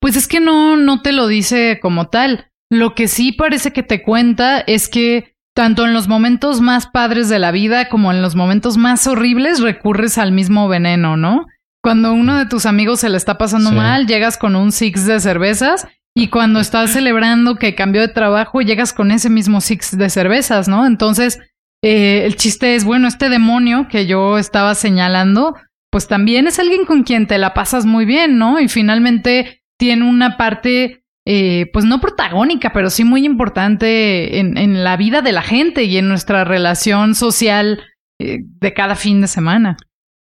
Pues 0.00 0.16
es 0.16 0.28
que 0.28 0.40
no, 0.40 0.76
no 0.76 1.02
te 1.02 1.12
lo 1.12 1.26
dice 1.26 1.78
como 1.80 2.08
tal. 2.08 2.50
Lo 2.70 2.94
que 2.94 3.08
sí 3.08 3.32
parece 3.32 3.72
que 3.72 3.82
te 3.82 4.02
cuenta 4.02 4.60
es 4.60 4.88
que 4.88 5.34
tanto 5.54 5.84
en 5.84 5.94
los 5.94 6.08
momentos 6.08 6.60
más 6.60 6.86
padres 6.86 7.28
de 7.28 7.38
la 7.38 7.52
vida 7.52 7.88
como 7.88 8.10
en 8.10 8.20
los 8.20 8.34
momentos 8.34 8.76
más 8.76 9.06
horribles 9.06 9.60
recurres 9.60 10.18
al 10.18 10.32
mismo 10.32 10.68
veneno, 10.68 11.16
¿no? 11.16 11.46
Cuando 11.84 12.14
uno 12.14 12.38
de 12.38 12.46
tus 12.46 12.64
amigos 12.64 13.00
se 13.00 13.10
le 13.10 13.18
está 13.18 13.36
pasando 13.36 13.70
mal, 13.70 14.06
llegas 14.06 14.38
con 14.38 14.56
un 14.56 14.72
six 14.72 15.04
de 15.04 15.20
cervezas 15.20 15.86
y 16.16 16.28
cuando 16.28 16.60
estás 16.60 16.94
celebrando 16.94 17.56
que 17.56 17.74
cambió 17.74 18.00
de 18.00 18.08
trabajo, 18.08 18.62
llegas 18.62 18.94
con 18.94 19.10
ese 19.10 19.28
mismo 19.28 19.60
six 19.60 19.94
de 19.98 20.08
cervezas, 20.08 20.66
¿no? 20.66 20.86
Entonces, 20.86 21.40
eh, 21.82 22.22
el 22.24 22.36
chiste 22.36 22.74
es, 22.74 22.86
bueno, 22.86 23.06
este 23.06 23.28
demonio 23.28 23.86
que 23.86 24.06
yo 24.06 24.38
estaba 24.38 24.74
señalando, 24.74 25.56
pues 25.90 26.08
también 26.08 26.46
es 26.46 26.58
alguien 26.58 26.86
con 26.86 27.02
quien 27.02 27.26
te 27.26 27.36
la 27.36 27.52
pasas 27.52 27.84
muy 27.84 28.06
bien, 28.06 28.38
¿no? 28.38 28.60
Y 28.60 28.68
finalmente 28.68 29.62
tiene 29.78 30.08
una 30.08 30.38
parte, 30.38 31.04
eh, 31.26 31.68
pues 31.70 31.84
no 31.84 32.00
protagónica, 32.00 32.72
pero 32.72 32.88
sí 32.88 33.04
muy 33.04 33.26
importante 33.26 34.38
en, 34.38 34.56
en, 34.56 34.84
la 34.84 34.96
vida 34.96 35.20
de 35.20 35.32
la 35.32 35.42
gente 35.42 35.84
y 35.84 35.98
en 35.98 36.08
nuestra 36.08 36.44
relación 36.44 37.14
social 37.14 37.82
eh, 38.18 38.38
de 38.42 38.72
cada 38.72 38.94
fin 38.94 39.20
de 39.20 39.26
semana. 39.26 39.76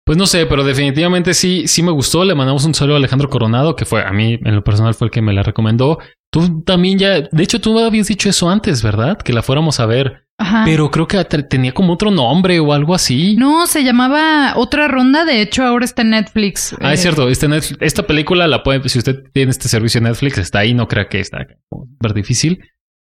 Pues 0.10 0.18
no 0.18 0.26
sé, 0.26 0.48
pero 0.48 0.64
definitivamente 0.64 1.36
sí, 1.36 1.68
sí 1.68 1.84
me 1.84 1.92
gustó. 1.92 2.26
Le 2.26 2.34
mandamos 2.34 2.66
un 2.66 2.74
saludo 2.74 2.96
a 2.96 2.98
Alejandro 2.98 3.30
Coronado, 3.30 3.76
que 3.76 3.86
fue 3.86 4.02
a 4.04 4.12
mí 4.12 4.40
en 4.44 4.56
lo 4.56 4.64
personal 4.64 4.96
fue 4.96 5.06
el 5.06 5.12
que 5.12 5.22
me 5.22 5.34
la 5.34 5.44
recomendó. 5.44 6.00
Tú 6.32 6.64
también 6.64 6.98
ya, 6.98 7.22
de 7.22 7.44
hecho 7.44 7.62
tú 7.62 7.78
habías 7.78 8.08
dicho 8.08 8.28
eso 8.28 8.50
antes, 8.50 8.82
¿verdad? 8.82 9.20
Que 9.20 9.34
la 9.34 9.44
fuéramos 9.44 9.80
a 9.80 9.86
ver. 9.86 10.24
Ajá. 10.40 10.64
Pero 10.66 10.90
creo 10.90 11.08
que 11.08 11.24
te- 11.26 11.44
tenía 11.44 11.74
como 11.74 11.94
otro 11.94 12.10
nombre 12.10 12.60
o 12.60 12.74
algo 12.74 12.96
así. 12.96 13.36
No, 13.38 13.68
se 13.68 13.84
llamaba 13.84 14.54
Otra 14.56 14.88
Ronda. 14.88 15.26
De 15.26 15.44
hecho, 15.44 15.64
ahora 15.64 15.86
está 15.86 16.02
en 16.02 16.10
Netflix. 16.10 16.76
Ah, 16.82 16.92
es 16.92 17.02
Eh, 17.02 17.04
cierto. 17.04 17.30
Este 17.30 17.48
Netflix- 17.48 17.78
esta 17.80 18.02
película 18.08 18.48
la 18.48 18.64
puede, 18.64 18.90
si 18.90 18.98
usted 18.98 19.26
tiene 19.32 19.52
este 19.52 19.68
servicio 19.68 20.02
de 20.02 20.08
Netflix, 20.10 20.40
está 20.40 20.58
ahí. 20.58 20.74
No 20.74 20.88
crea 20.88 21.08
que 21.08 21.20
está 21.20 21.46
súper 21.72 22.16
difícil. 22.16 22.64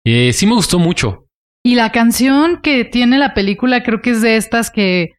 Eh, 0.05 0.33
sí 0.33 0.45
me 0.45 0.55
gustó 0.55 0.79
mucho. 0.79 1.27
Y 1.63 1.75
la 1.75 1.93
canción 1.93 2.59
que 2.61 2.83
tiene 2.83 3.17
la 3.19 3.33
película 3.33 3.83
creo 3.83 4.01
que 4.01 4.09
es 4.09 4.21
de 4.21 4.35
estas 4.35 4.69
que, 4.69 5.11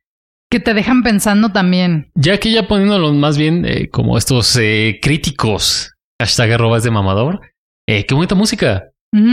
que 0.51 0.61
te 0.61 0.75
dejan 0.75 1.03
pensando 1.03 1.53
también. 1.53 2.11
Ya 2.15 2.39
que 2.39 2.51
ya 2.53 2.67
poniéndolo 2.67 3.13
más 3.15 3.39
bien 3.39 3.65
eh, 3.65 3.89
como 3.89 4.19
estos 4.19 4.57
eh, 4.61 4.99
críticos, 5.01 5.93
hashtag 6.21 6.53
arrobas 6.53 6.83
de 6.83 6.91
mamador. 6.91 7.41
Eh, 7.89 8.05
qué 8.07 8.15
bonita 8.15 8.35
música. 8.35 8.85
Ujú, 9.13 9.27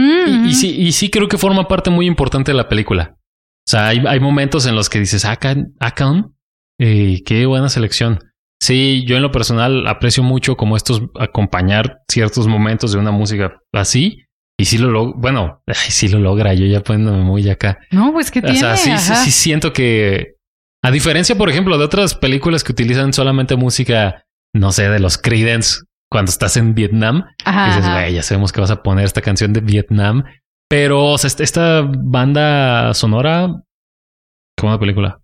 Y, 0.45 0.47
y 0.49 0.53
sí, 0.53 0.75
y 0.79 0.91
sí 0.91 1.09
creo 1.09 1.27
que 1.27 1.37
forma 1.37 1.67
parte 1.67 1.89
muy 1.89 2.05
importante 2.07 2.51
de 2.51 2.57
la 2.57 2.67
película. 2.69 3.15
O 3.67 3.69
sea, 3.69 3.87
hay, 3.87 4.01
hay 4.07 4.19
momentos 4.19 4.65
en 4.65 4.75
los 4.75 4.89
que 4.89 4.99
dices, 4.99 5.25
acá, 5.25 5.55
acá, 5.79 6.25
eh, 6.79 7.21
qué 7.25 7.45
buena 7.45 7.69
selección. 7.69 8.19
Sí, 8.61 9.03
yo 9.05 9.17
en 9.17 9.21
lo 9.21 9.31
personal 9.31 9.85
aprecio 9.87 10.23
mucho 10.23 10.55
como 10.57 10.77
estos 10.77 11.03
acompañar 11.19 11.99
ciertos 12.07 12.47
momentos 12.47 12.91
de 12.93 12.99
una 12.99 13.11
música 13.11 13.59
así. 13.73 14.23
Y 14.59 14.65
sí 14.65 14.79
lo 14.79 14.89
logra, 14.89 15.13
bueno, 15.17 15.61
ay, 15.67 15.75
sí 15.75 16.07
lo 16.07 16.17
logra, 16.17 16.55
yo 16.55 16.65
ya 16.65 16.81
poniéndome 16.81 17.23
muy 17.23 17.47
acá. 17.49 17.77
No, 17.91 18.11
pues 18.13 18.31
que 18.31 18.39
O 18.39 18.41
tiene. 18.41 18.57
sea, 18.57 18.75
sí, 18.75 18.97
sí, 18.97 19.13
sí 19.25 19.31
siento 19.31 19.71
que, 19.73 20.36
a 20.83 20.91
diferencia, 20.91 21.35
por 21.37 21.49
ejemplo, 21.49 21.77
de 21.77 21.85
otras 21.85 22.15
películas 22.15 22.63
que 22.63 22.71
utilizan 22.71 23.13
solamente 23.13 23.55
música, 23.55 24.23
no 24.53 24.71
sé, 24.71 24.89
de 24.89 24.99
los 24.99 25.17
Creedence 25.17 25.81
cuando 26.09 26.29
estás 26.29 26.55
en 26.57 26.73
Vietnam, 26.73 27.25
Ajá, 27.43 27.67
dices, 27.75 27.91
güey, 27.91 28.13
ya 28.13 28.23
sabemos 28.23 28.51
que 28.53 28.61
vas 28.61 28.71
a 28.71 28.81
poner 28.83 29.05
esta 29.05 29.21
canción 29.21 29.51
de 29.53 29.59
Vietnam. 29.61 30.23
Pero 30.69 31.05
o 31.13 31.17
sea, 31.17 31.29
esta- 31.43 31.81
banda 31.87 32.93
sonora, 32.93 33.47
como 34.57 34.71
una 34.71 34.79
película. 34.79 35.19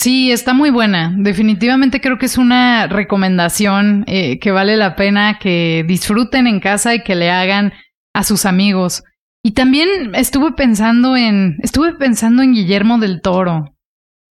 Sí, 0.00 0.30
está 0.32 0.52
muy 0.52 0.70
buena. 0.70 1.14
Definitivamente 1.16 2.00
creo 2.00 2.18
que 2.18 2.26
es 2.26 2.36
una 2.38 2.86
recomendación 2.88 4.04
eh, 4.06 4.38
que 4.38 4.50
vale 4.50 4.76
la 4.76 4.96
pena 4.96 5.38
que 5.38 5.84
disfruten 5.86 6.46
en 6.46 6.60
casa 6.60 6.94
y 6.94 7.02
que 7.02 7.14
le 7.14 7.30
hagan 7.30 7.72
a 8.14 8.22
sus 8.24 8.44
amigos. 8.46 9.02
Y 9.42 9.52
también 9.52 10.14
estuve 10.14 10.52
pensando 10.52 11.16
en, 11.16 11.56
estuve 11.62 11.94
pensando 11.94 12.42
en 12.42 12.52
Guillermo 12.54 12.98
del 12.98 13.20
Toro. 13.22 13.73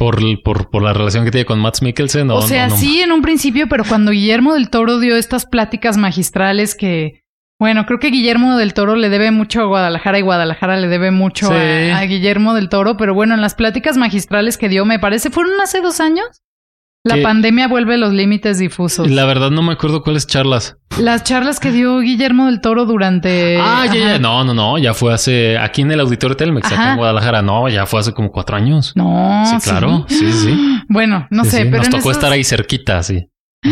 Por, 0.04 0.44
por, 0.44 0.70
por 0.70 0.84
la 0.84 0.94
relación 0.94 1.24
que 1.26 1.32
tiene 1.32 1.46
con 1.46 1.60
Matt 1.60 1.82
Mikkelsen. 1.82 2.30
o 2.32 2.42
sea, 2.42 2.68
no, 2.68 2.76
no. 2.76 2.78
sí 2.80 3.02
en 3.02 3.12
un 3.12 3.22
principio, 3.22 3.68
pero 3.70 3.84
cuando 3.84 4.12
Guillermo 4.12 4.54
del 4.54 4.70
Toro 4.70 5.00
dio 5.00 5.16
estas 5.16 5.46
pláticas 5.46 5.98
magistrales 5.98 6.76
que, 6.76 7.22
bueno, 7.60 7.86
creo 7.86 8.00
que 8.00 8.10
Guillermo 8.10 8.58
del 8.58 8.74
Toro 8.74 8.96
le 8.96 9.10
debe 9.10 9.32
mucho 9.32 9.62
a 9.62 9.66
Guadalajara 9.66 10.20
y 10.20 10.22
Guadalajara 10.22 10.76
le 10.78 10.88
debe 10.88 11.12
mucho 11.12 11.48
Sí. 11.48 11.54
a, 11.54 12.00
a 12.00 12.06
Guillermo 12.06 12.54
del 12.54 12.68
Toro, 12.70 12.98
pero 12.98 13.13
bueno, 13.13 13.34
en 13.34 13.42
las 13.42 13.56
pláticas 13.56 13.96
magistrales 13.98 14.58
que 14.58 14.70
dio, 14.70 14.84
me 14.86 15.00
parece, 15.00 15.30
fueron 15.30 15.54
hace 15.62 15.80
dos 15.82 16.00
años. 16.02 16.26
La 17.06 17.16
Que- 17.16 17.22
pandemia 17.22 17.68
vuelve 17.68 17.98
los 17.98 18.13
límites 18.13 18.60
difusos. 18.60 19.10
La 19.12 19.26
verdad 19.26 19.52
no 19.52 19.62
me 19.62 19.74
acuerdo 19.74 20.04
cuáles 20.04 20.26
charlas. 20.26 20.78
Las 21.00 21.24
charlas 21.24 21.60
que 21.60 21.72
dio 21.72 22.00
Guillermo 22.00 22.46
del 22.46 22.62
Toro 22.62 22.86
durante... 22.86 23.58
ah, 23.62 23.86
ya, 23.88 23.96
ya. 23.96 24.20
No, 24.20 24.46
no, 24.46 24.54
no. 24.54 24.78
Ya 24.78 24.94
fue 24.94 25.13
hace, 25.13 25.58
aquí 25.58 25.82
en 25.82 25.92
el 25.92 26.00
auditorio 26.00 26.38
Telmex, 26.38 26.72
acá 26.72 26.92
en 26.92 26.98
Guadalajara. 26.98 27.42
No, 27.42 27.68
ya 27.68 27.86
fue 27.86 28.00
hace 28.00 28.13
como 28.13 28.32
cuatro 28.32 28.56
años. 28.56 28.94
No, 28.96 29.44
Sí, 29.46 29.58
claro. 29.70 30.06
Sí, 30.08 30.32
sí. 30.32 30.58
Bueno, 30.88 31.28
no 31.30 31.44
Sí, 31.44 31.50
sé, 31.52 31.58
sí. 31.58 31.63
pero 31.66 31.78
Nos 31.80 31.89
tocó 31.89 31.98
esos- 32.10 32.12
estar 32.13 32.32
ahí 32.32 32.44
cerquita, 32.44 33.04
sí. 33.04 33.28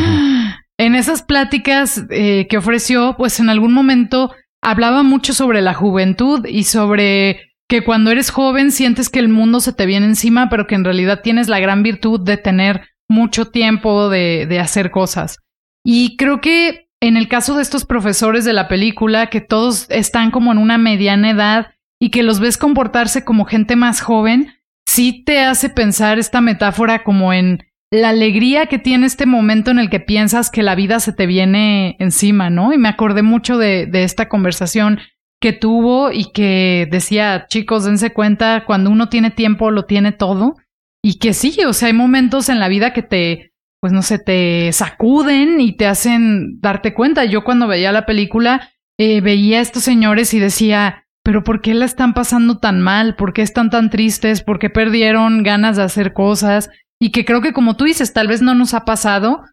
En 0.78 0.96
esas 0.96 1.22
pláticas 1.22 2.04
eh, 2.10 2.48
que 2.50 2.58
ofreció, 2.58 3.14
pues 3.18 3.40
en 3.40 3.50
algún 3.50 3.72
momento 3.72 4.34
hablaba 4.64 5.04
mucho 5.04 5.32
sobre 5.34 5.62
la 5.62 5.76
juventud 5.76 6.46
y 6.48 6.64
sobre 6.64 7.40
que 7.70 7.84
cuando 7.84 8.10
eres 8.10 8.32
joven 8.32 8.72
sientes 8.72 9.08
que 9.10 9.20
el 9.20 9.30
mundo 9.30 9.60
se 9.60 9.74
te 9.74 9.86
viene 9.86 10.08
encima, 10.08 10.50
pero 10.50 10.66
que 10.66 10.74
en 10.76 10.84
realidad 10.84 11.22
tienes 11.24 11.50
la 11.50 11.60
gran 11.60 11.84
virtud 11.84 12.20
de 12.22 12.38
tener 12.38 12.82
mucho 13.12 13.46
tiempo 13.46 14.10
de, 14.10 14.48
de 14.48 14.60
hacer 14.60 14.90
cosas. 14.90 15.38
Y 15.84 16.18
creo 16.18 16.42
que 16.42 16.88
en 17.02 17.18
el 17.18 17.28
caso 17.28 17.56
de 17.56 17.64
estos 17.64 17.86
profesores 17.86 18.46
de 18.46 18.54
la 18.54 18.68
película, 18.68 19.28
que 19.28 19.42
todos 19.42 19.88
están 19.90 20.32
como 20.32 20.52
en 20.52 20.58
una 20.58 20.78
mediana 20.78 21.32
edad 21.32 21.68
y 22.00 22.10
que 22.10 22.24
los 22.24 22.40
ves 22.40 22.58
comportarse 22.58 23.26
como 23.26 23.46
gente 23.46 23.76
más 23.76 24.02
joven, 24.02 24.54
sí 24.86 25.24
te 25.26 25.40
hace 25.40 25.70
pensar 25.70 26.20
esta 26.20 26.42
metáfora 26.42 27.04
como 27.04 27.34
en 27.34 27.64
la 27.92 28.10
alegría 28.10 28.68
que 28.68 28.80
tiene 28.80 29.08
este 29.08 29.26
momento 29.26 29.72
en 29.72 29.80
el 29.80 29.90
que 29.90 30.00
piensas 30.00 30.50
que 30.50 30.64
la 30.64 30.76
vida 30.76 31.00
se 31.00 31.12
te 31.12 31.26
viene 31.26 31.98
encima, 32.00 32.50
¿no? 32.50 32.72
Y 32.72 32.78
me 32.78 32.88
acordé 32.88 33.22
mucho 33.22 33.58
de, 33.58 33.86
de 33.86 34.04
esta 34.04 34.30
conversación 34.30 35.00
que 35.42 35.54
tuvo 35.54 36.12
y 36.12 36.32
que 36.32 36.88
decía, 36.90 37.48
chicos, 37.50 37.84
dense 37.84 38.14
cuenta, 38.14 38.64
cuando 38.66 38.92
uno 38.92 39.10
tiene 39.10 39.32
tiempo, 39.32 39.72
lo 39.72 39.86
tiene 39.86 40.12
todo. 40.12 40.56
Y 41.04 41.20
que 41.20 41.34
sí, 41.34 41.58
o 41.66 41.74
sea, 41.74 41.88
hay 41.88 41.94
momentos 41.94 42.50
en 42.50 42.60
la 42.60 42.68
vida 42.68 42.94
que 42.94 43.02
te, 43.02 43.54
pues 43.80 43.92
no 43.92 44.02
sé, 44.02 44.20
te 44.20 44.72
sacuden 44.72 45.60
y 45.60 45.74
te 45.74 45.88
hacen 45.88 46.60
darte 46.62 46.94
cuenta. 46.94 47.26
Yo 47.26 47.44
cuando 47.44 47.68
veía 47.68 47.92
la 47.92 48.06
película, 48.06 48.70
eh, 49.00 49.22
veía 49.22 49.60
a 49.60 49.62
estos 49.62 49.84
señores 49.84 50.34
y 50.34 50.40
decía, 50.40 51.06
pero 51.24 51.44
¿por 51.44 51.62
qué 51.62 51.74
la 51.74 51.86
están 51.86 52.14
pasando 52.14 52.60
tan 52.60 52.82
mal? 52.82 53.16
¿Por 53.16 53.34
qué 53.34 53.42
están 53.42 53.70
tan 53.70 53.90
tristes? 53.90 54.44
¿Por 54.44 54.60
qué 54.60 54.70
perdieron 54.70 55.44
ganas 55.44 55.78
de 55.78 55.84
hacer 55.84 56.14
cosas? 56.14 56.70
Y 57.00 57.10
que 57.10 57.26
creo 57.26 57.42
que 57.42 57.54
como 57.54 57.76
tú 57.76 57.86
dices, 57.86 58.14
tal 58.14 58.28
vez 58.28 58.44
no 58.44 58.54
nos 58.54 58.76
ha 58.76 58.86
pasado, 58.86 59.44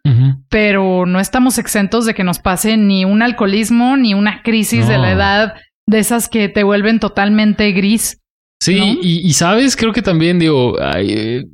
pero 0.49 1.07
no 1.07 1.19
estamos 1.19 1.57
exentos 1.57 2.05
de 2.05 2.13
que 2.13 2.23
nos 2.23 2.37
pase 2.37 2.77
ni 2.77 3.05
un 3.05 3.23
alcoholismo, 3.23 3.97
ni 3.97 4.13
una 4.13 4.43
crisis 4.43 4.87
de 4.87 4.99
la 4.99 5.11
edad 5.11 5.55
de 5.87 5.97
esas 5.97 6.29
que 6.29 6.47
te 6.47 6.61
vuelven 6.61 6.99
totalmente 6.99 7.71
gris. 7.71 8.21
Sí, 8.61 8.79
¿No? 8.79 8.85
y, 9.01 9.19
y 9.25 9.33
sabes, 9.33 9.75
creo 9.75 9.93
que 9.93 10.01
también 10.01 10.39
digo, 10.39 10.75
ay, 10.81 11.07
eh, 11.11 11.45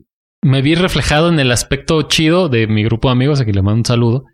me 0.43 0.61
vi 0.61 0.75
reflejado 0.75 1.29
en 1.29 1.39
el 1.39 1.51
aspecto 1.51 2.01
chido 2.03 2.49
de 2.49 2.67
mi 2.67 2.83
grupo 2.83 3.07
de 3.07 3.13
amigos, 3.13 3.39
a 3.39 3.43
quien 3.43 3.55
le 3.55 3.61
mando 3.61 3.79
un 3.79 3.85
saludo. 3.85 4.25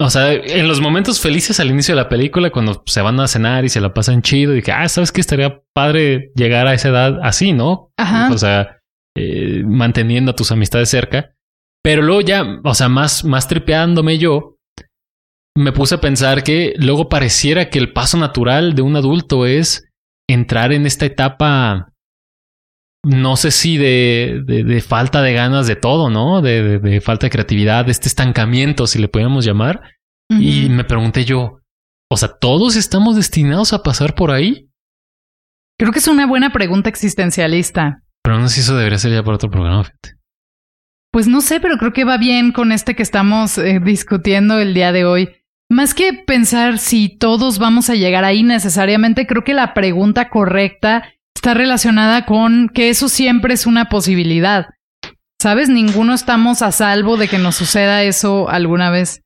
O 0.00 0.10
sea, 0.10 0.32
en 0.32 0.66
los 0.66 0.80
momentos 0.80 1.20
felices 1.20 1.60
al 1.60 1.70
inicio 1.70 1.94
de 1.94 2.02
la 2.02 2.08
película, 2.08 2.50
cuando 2.50 2.82
se 2.86 3.02
van 3.02 3.20
a 3.20 3.28
cenar 3.28 3.64
y 3.64 3.68
se 3.68 3.80
la 3.80 3.94
pasan 3.94 4.22
chido, 4.22 4.56
y 4.56 4.62
que, 4.62 4.72
ah, 4.72 4.88
sabes 4.88 5.12
que 5.12 5.20
estaría 5.20 5.62
padre 5.72 6.32
llegar 6.34 6.66
a 6.66 6.74
esa 6.74 6.88
edad 6.88 7.20
así, 7.22 7.52
¿no? 7.52 7.92
Ajá. 7.96 8.32
O 8.32 8.38
sea, 8.38 8.80
eh, 9.16 9.62
manteniendo 9.64 10.32
a 10.32 10.36
tus 10.36 10.50
amistades 10.50 10.88
cerca. 10.88 11.34
Pero 11.84 12.02
luego 12.02 12.20
ya, 12.20 12.60
o 12.64 12.74
sea, 12.74 12.88
más, 12.88 13.24
más 13.24 13.48
tripeándome 13.48 14.18
yo, 14.18 14.56
me 15.56 15.72
puse 15.72 15.96
a 15.96 16.00
pensar 16.00 16.42
que 16.42 16.74
luego 16.78 17.08
pareciera 17.08 17.68
que 17.68 17.78
el 17.78 17.92
paso 17.92 18.16
natural 18.16 18.74
de 18.74 18.82
un 18.82 18.96
adulto 18.96 19.46
es 19.46 19.88
entrar 20.32 20.72
en 20.72 20.86
esta 20.86 21.06
etapa, 21.06 21.92
no 23.04 23.36
sé 23.36 23.50
si 23.50 23.76
de, 23.78 24.42
de, 24.44 24.64
de 24.64 24.80
falta 24.80 25.22
de 25.22 25.32
ganas 25.32 25.66
de 25.66 25.76
todo, 25.76 26.10
¿no? 26.10 26.40
De, 26.40 27.00
falta 27.00 27.26
de 27.26 27.30
creatividad, 27.30 27.84
de 27.84 27.92
este 27.92 28.08
estancamiento, 28.08 28.86
si 28.86 28.98
le 28.98 29.08
podemos 29.08 29.44
llamar. 29.44 29.80
Y 30.30 30.70
me 30.70 30.84
pregunté 30.84 31.26
yo, 31.26 31.58
o 32.10 32.16
sea, 32.16 32.28
¿todos 32.28 32.76
estamos 32.76 33.16
destinados 33.16 33.74
a 33.74 33.82
pasar 33.82 34.14
por 34.14 34.30
ahí? 34.30 34.70
Creo 35.78 35.92
que 35.92 35.98
es 35.98 36.08
una 36.08 36.26
buena 36.26 36.52
pregunta 36.52 36.88
existencialista. 36.88 38.02
Pero 38.22 38.38
no 38.38 38.48
sé 38.48 38.54
si 38.54 38.60
eso 38.60 38.76
debería 38.76 38.98
ser 38.98 39.12
ya 39.12 39.22
para 39.22 39.34
otro 39.34 39.50
programa, 39.50 39.84
fíjate. 39.84 40.16
Pues 41.10 41.28
no 41.28 41.42
sé, 41.42 41.60
pero 41.60 41.76
creo 41.76 41.92
que 41.92 42.04
va 42.04 42.16
bien 42.16 42.52
con 42.52 42.72
este 42.72 42.94
que 42.94 43.02
estamos 43.02 43.58
eh, 43.58 43.80
discutiendo 43.84 44.58
el 44.58 44.72
día 44.72 44.92
de 44.92 45.04
hoy. 45.04 45.41
Más 45.72 45.94
que 45.94 46.12
pensar 46.12 46.76
si 46.76 47.08
todos 47.08 47.58
vamos 47.58 47.88
a 47.88 47.94
llegar 47.94 48.26
ahí 48.26 48.42
necesariamente, 48.42 49.26
creo 49.26 49.42
que 49.42 49.54
la 49.54 49.72
pregunta 49.72 50.28
correcta 50.28 51.14
está 51.34 51.54
relacionada 51.54 52.26
con 52.26 52.68
que 52.68 52.90
eso 52.90 53.08
siempre 53.08 53.54
es 53.54 53.64
una 53.64 53.88
posibilidad. 53.88 54.66
¿Sabes? 55.40 55.70
Ninguno 55.70 56.12
estamos 56.12 56.60
a 56.60 56.72
salvo 56.72 57.16
de 57.16 57.26
que 57.26 57.38
nos 57.38 57.54
suceda 57.54 58.02
eso 58.02 58.50
alguna 58.50 58.90
vez. 58.90 59.22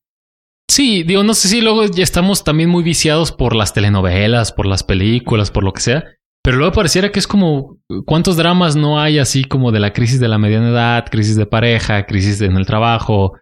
Sí, 0.70 1.02
digo, 1.02 1.24
no 1.24 1.34
sé 1.34 1.48
si 1.48 1.60
luego 1.60 1.84
ya 1.86 2.04
estamos 2.04 2.44
también 2.44 2.70
muy 2.70 2.84
viciados 2.84 3.32
por 3.32 3.56
las 3.56 3.74
telenovelas, 3.74 4.52
por 4.52 4.66
las 4.66 4.84
películas, 4.84 5.50
por 5.50 5.64
lo 5.64 5.72
que 5.72 5.80
sea. 5.80 6.04
Pero 6.44 6.58
luego 6.58 6.74
pareciera 6.74 7.10
que 7.10 7.18
es 7.18 7.26
como 7.26 7.78
cuántos 8.04 8.36
dramas 8.36 8.76
no 8.76 9.00
hay 9.00 9.18
así 9.18 9.42
como 9.42 9.72
de 9.72 9.80
la 9.80 9.92
crisis 9.92 10.20
de 10.20 10.28
la 10.28 10.38
mediana 10.38 10.68
edad, 10.68 11.06
crisis 11.10 11.34
de 11.34 11.46
pareja, 11.46 12.06
crisis 12.06 12.40
en 12.40 12.56
el 12.56 12.66
trabajo. 12.66 13.32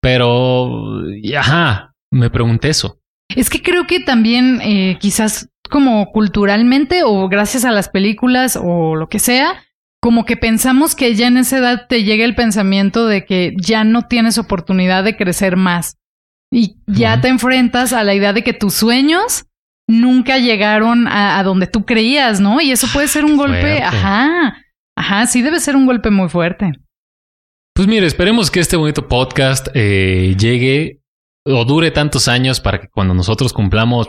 Pero, 0.00 1.02
y 1.20 1.34
ajá, 1.34 1.93
me 2.14 2.30
pregunté 2.30 2.68
eso. 2.68 3.00
Es 3.34 3.50
que 3.50 3.62
creo 3.62 3.86
que 3.86 4.00
también 4.00 4.60
eh, 4.62 4.96
quizás 5.00 5.48
como 5.70 6.12
culturalmente 6.12 7.02
o 7.04 7.28
gracias 7.28 7.64
a 7.64 7.72
las 7.72 7.88
películas 7.88 8.58
o 8.60 8.94
lo 8.96 9.08
que 9.08 9.18
sea, 9.18 9.64
como 10.00 10.24
que 10.24 10.36
pensamos 10.36 10.94
que 10.94 11.14
ya 11.14 11.28
en 11.28 11.38
esa 11.38 11.58
edad 11.58 11.86
te 11.88 12.04
llega 12.04 12.24
el 12.24 12.34
pensamiento 12.34 13.06
de 13.06 13.24
que 13.24 13.54
ya 13.56 13.84
no 13.84 14.02
tienes 14.02 14.38
oportunidad 14.38 15.02
de 15.02 15.16
crecer 15.16 15.56
más. 15.56 15.96
Y 16.52 16.76
ya 16.86 17.20
te 17.20 17.28
enfrentas 17.28 17.92
a 17.92 18.04
la 18.04 18.14
idea 18.14 18.32
de 18.32 18.44
que 18.44 18.52
tus 18.52 18.74
sueños 18.74 19.46
nunca 19.88 20.38
llegaron 20.38 21.08
a, 21.08 21.38
a 21.38 21.42
donde 21.42 21.66
tú 21.66 21.84
creías, 21.84 22.40
¿no? 22.40 22.60
Y 22.60 22.70
eso 22.70 22.86
puede 22.92 23.08
ser 23.08 23.24
un 23.24 23.36
golpe, 23.36 23.60
fuerte. 23.60 23.82
ajá, 23.82 24.62
ajá, 24.96 25.26
sí 25.26 25.42
debe 25.42 25.58
ser 25.58 25.74
un 25.74 25.86
golpe 25.86 26.10
muy 26.10 26.28
fuerte. 26.28 26.72
Pues 27.74 27.88
mire, 27.88 28.06
esperemos 28.06 28.52
que 28.52 28.60
este 28.60 28.76
bonito 28.76 29.08
podcast 29.08 29.66
eh, 29.74 30.36
llegue 30.38 31.00
o 31.44 31.64
dure 31.64 31.90
tantos 31.90 32.28
años 32.28 32.60
para 32.60 32.80
que 32.80 32.88
cuando 32.88 33.14
nosotros 33.14 33.52
cumplamos 33.52 34.08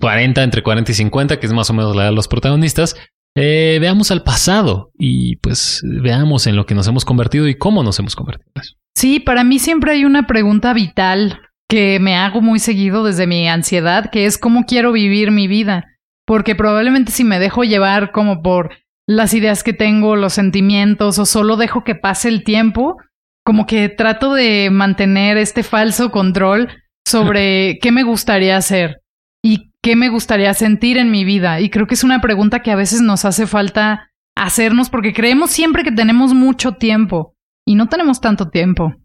40, 0.00 0.42
entre 0.42 0.62
40 0.62 0.90
y 0.90 0.94
50, 0.94 1.38
que 1.38 1.46
es 1.46 1.52
más 1.52 1.70
o 1.70 1.74
menos 1.74 1.94
la 1.94 2.06
de 2.06 2.12
los 2.12 2.28
protagonistas, 2.28 2.96
eh, 3.36 3.78
veamos 3.80 4.10
al 4.10 4.22
pasado 4.22 4.90
y 4.98 5.36
pues 5.36 5.82
veamos 5.84 6.46
en 6.46 6.56
lo 6.56 6.64
que 6.64 6.74
nos 6.74 6.88
hemos 6.88 7.04
convertido 7.04 7.46
y 7.48 7.56
cómo 7.56 7.82
nos 7.82 7.98
hemos 7.98 8.16
convertido. 8.16 8.50
Sí, 8.96 9.20
para 9.20 9.44
mí 9.44 9.58
siempre 9.58 9.92
hay 9.92 10.04
una 10.06 10.26
pregunta 10.26 10.72
vital 10.72 11.38
que 11.68 11.98
me 12.00 12.16
hago 12.16 12.40
muy 12.40 12.58
seguido 12.58 13.04
desde 13.04 13.26
mi 13.26 13.46
ansiedad, 13.48 14.10
que 14.10 14.24
es 14.24 14.38
cómo 14.38 14.64
quiero 14.64 14.92
vivir 14.92 15.30
mi 15.30 15.48
vida. 15.48 15.84
Porque 16.24 16.54
probablemente 16.54 17.12
si 17.12 17.22
me 17.22 17.38
dejo 17.38 17.62
llevar 17.62 18.10
como 18.10 18.42
por 18.42 18.70
las 19.06 19.34
ideas 19.34 19.62
que 19.62 19.72
tengo, 19.72 20.16
los 20.16 20.32
sentimientos, 20.32 21.18
o 21.18 21.26
solo 21.26 21.56
dejo 21.56 21.84
que 21.84 21.94
pase 21.94 22.28
el 22.28 22.42
tiempo, 22.42 22.96
como 23.46 23.64
que 23.64 23.88
trato 23.88 24.34
de 24.34 24.70
mantener 24.70 25.36
este 25.36 25.62
falso 25.62 26.10
control 26.10 26.68
sobre 27.06 27.78
qué 27.80 27.92
me 27.92 28.02
gustaría 28.02 28.56
hacer 28.56 29.02
y 29.40 29.70
qué 29.80 29.94
me 29.94 30.08
gustaría 30.08 30.52
sentir 30.52 30.98
en 30.98 31.12
mi 31.12 31.24
vida. 31.24 31.60
Y 31.60 31.70
creo 31.70 31.86
que 31.86 31.94
es 31.94 32.02
una 32.02 32.20
pregunta 32.20 32.60
que 32.60 32.72
a 32.72 32.76
veces 32.76 33.02
nos 33.02 33.24
hace 33.24 33.46
falta 33.46 34.10
hacernos 34.36 34.90
porque 34.90 35.12
creemos 35.12 35.52
siempre 35.52 35.84
que 35.84 35.92
tenemos 35.92 36.34
mucho 36.34 36.72
tiempo 36.72 37.36
y 37.64 37.76
no 37.76 37.88
tenemos 37.88 38.20
tanto 38.20 38.50
tiempo. 38.50 38.96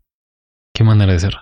¿Qué 0.73 0.83
manera 0.83 1.13
de 1.13 1.19
ser? 1.19 1.35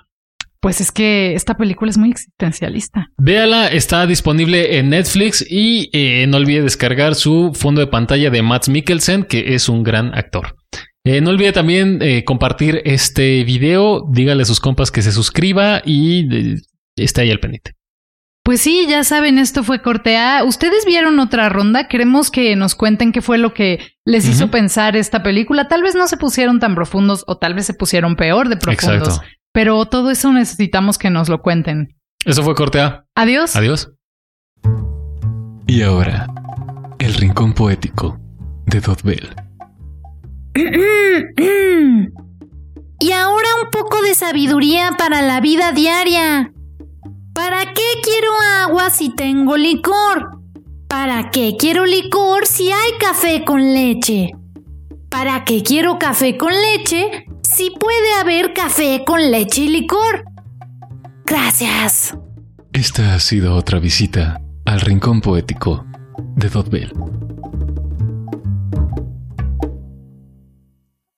Pues 0.59 0.81
es 0.81 0.91
que 0.91 1.35
esta 1.35 1.55
película 1.55 1.89
es 1.89 1.97
muy 1.97 2.12
existencialista. 2.12 3.07
Véala, 3.17 3.67
está 3.67 4.05
disponible 4.05 4.77
en 4.77 4.89
Netflix 4.89 5.45
y 5.49 5.89
eh, 5.93 6.27
no 6.27 6.35
olvide 6.35 6.63
descargar 6.63 7.15
su 7.15 7.53
fondo 7.55 7.79
de 7.79 7.88
pantalla 7.88 8.29
de 8.29 8.41
Matt 8.41 8.67
Mikkelsen, 8.67 9.23
que 9.23 9.55
es 9.55 9.69
un 9.69 9.83
gran 9.83 10.13
actor. 10.13 10.57
Eh, 11.05 11.21
no 11.21 11.29
olvide 11.29 11.51
también 11.53 11.99
eh, 12.01 12.23
compartir 12.25 12.81
este 12.85 13.43
video, 13.43 14.05
dígale 14.09 14.43
a 14.43 14.45
sus 14.45 14.59
compas 14.59 14.91
que 14.91 15.01
se 15.01 15.12
suscriba 15.12 15.81
y 15.85 16.55
esté 16.95 17.21
ahí 17.21 17.31
al 17.31 17.39
pendiente. 17.39 17.75
Pues 18.43 18.62
sí, 18.62 18.88
ya 18.89 19.03
saben, 19.03 19.38
esto 19.38 19.63
fue 19.63 19.81
Cortea. 19.81 20.43
¿Ustedes 20.43 20.85
vieron 20.85 21.19
otra 21.19 21.49
ronda? 21.49 21.88
Queremos 21.88 22.31
que 22.31 22.55
nos 22.55 22.73
cuenten 22.73 23.12
qué 23.12 23.21
fue 23.21 23.38
lo 23.38 23.53
que 23.53 23.79
les 24.05 24.27
hizo 24.27 24.49
pensar 24.49 24.95
esta 24.95 25.21
película. 25.21 25.67
Tal 25.67 25.83
vez 25.83 25.93
no 25.93 26.07
se 26.07 26.17
pusieron 26.17 26.59
tan 26.59 26.73
profundos 26.73 27.23
o 27.27 27.38
tal 27.38 27.53
vez 27.53 27.67
se 27.67 27.75
pusieron 27.75 28.15
peor 28.15 28.49
de 28.49 28.57
profundos. 28.57 29.07
Exacto. 29.07 29.27
Pero 29.53 29.85
todo 29.85 30.09
eso 30.09 30.33
necesitamos 30.33 30.97
que 30.97 31.12
nos 31.12 31.29
lo 31.29 31.43
cuenten. 31.43 31.95
Eso 32.25 32.43
fue 32.43 32.55
Cortea. 32.55 33.05
Adiós. 33.13 33.55
Adiós. 33.55 33.91
Y 35.67 35.83
ahora, 35.83 36.25
el 36.97 37.13
rincón 37.13 37.53
poético 37.53 38.19
de 38.65 38.81
Dotbell. 38.81 39.48
Y 43.00 43.12
ahora 43.12 43.48
un 43.63 43.69
poco 43.72 44.02
de 44.02 44.13
sabiduría 44.13 44.91
para 44.98 45.22
la 45.22 45.39
vida 45.39 45.72
diaria. 45.72 46.52
¿Para 47.34 47.74
qué 47.74 47.82
quiero 48.04 48.30
agua 48.63 48.89
si 48.89 49.15
tengo 49.15 49.56
licor? 49.56 50.41
¿Para 50.88 51.32
qué 51.32 51.56
quiero 51.58 51.86
licor 51.86 52.45
si 52.45 52.72
hay 52.72 52.91
café 53.00 53.45
con 53.45 53.74
leche? 53.74 54.32
¿Para 55.10 55.45
qué 55.45 55.63
quiero 55.63 55.98
café 55.98 56.38
con 56.38 56.52
leche 56.52 57.26
si 57.41 57.72
puede 57.72 58.13
haber 58.19 58.54
café 58.54 59.04
con 59.06 59.32
leche 59.32 59.62
y 59.62 59.67
licor? 59.69 60.26
Gracias. 61.26 62.17
Esta 62.74 63.15
ha 63.15 63.19
sido 63.19 63.56
otra 63.56 63.80
visita 63.80 64.41
al 64.65 64.82
Rincón 64.82 65.22
Poético 65.22 65.86
de 66.36 66.50
Dot 66.50 66.69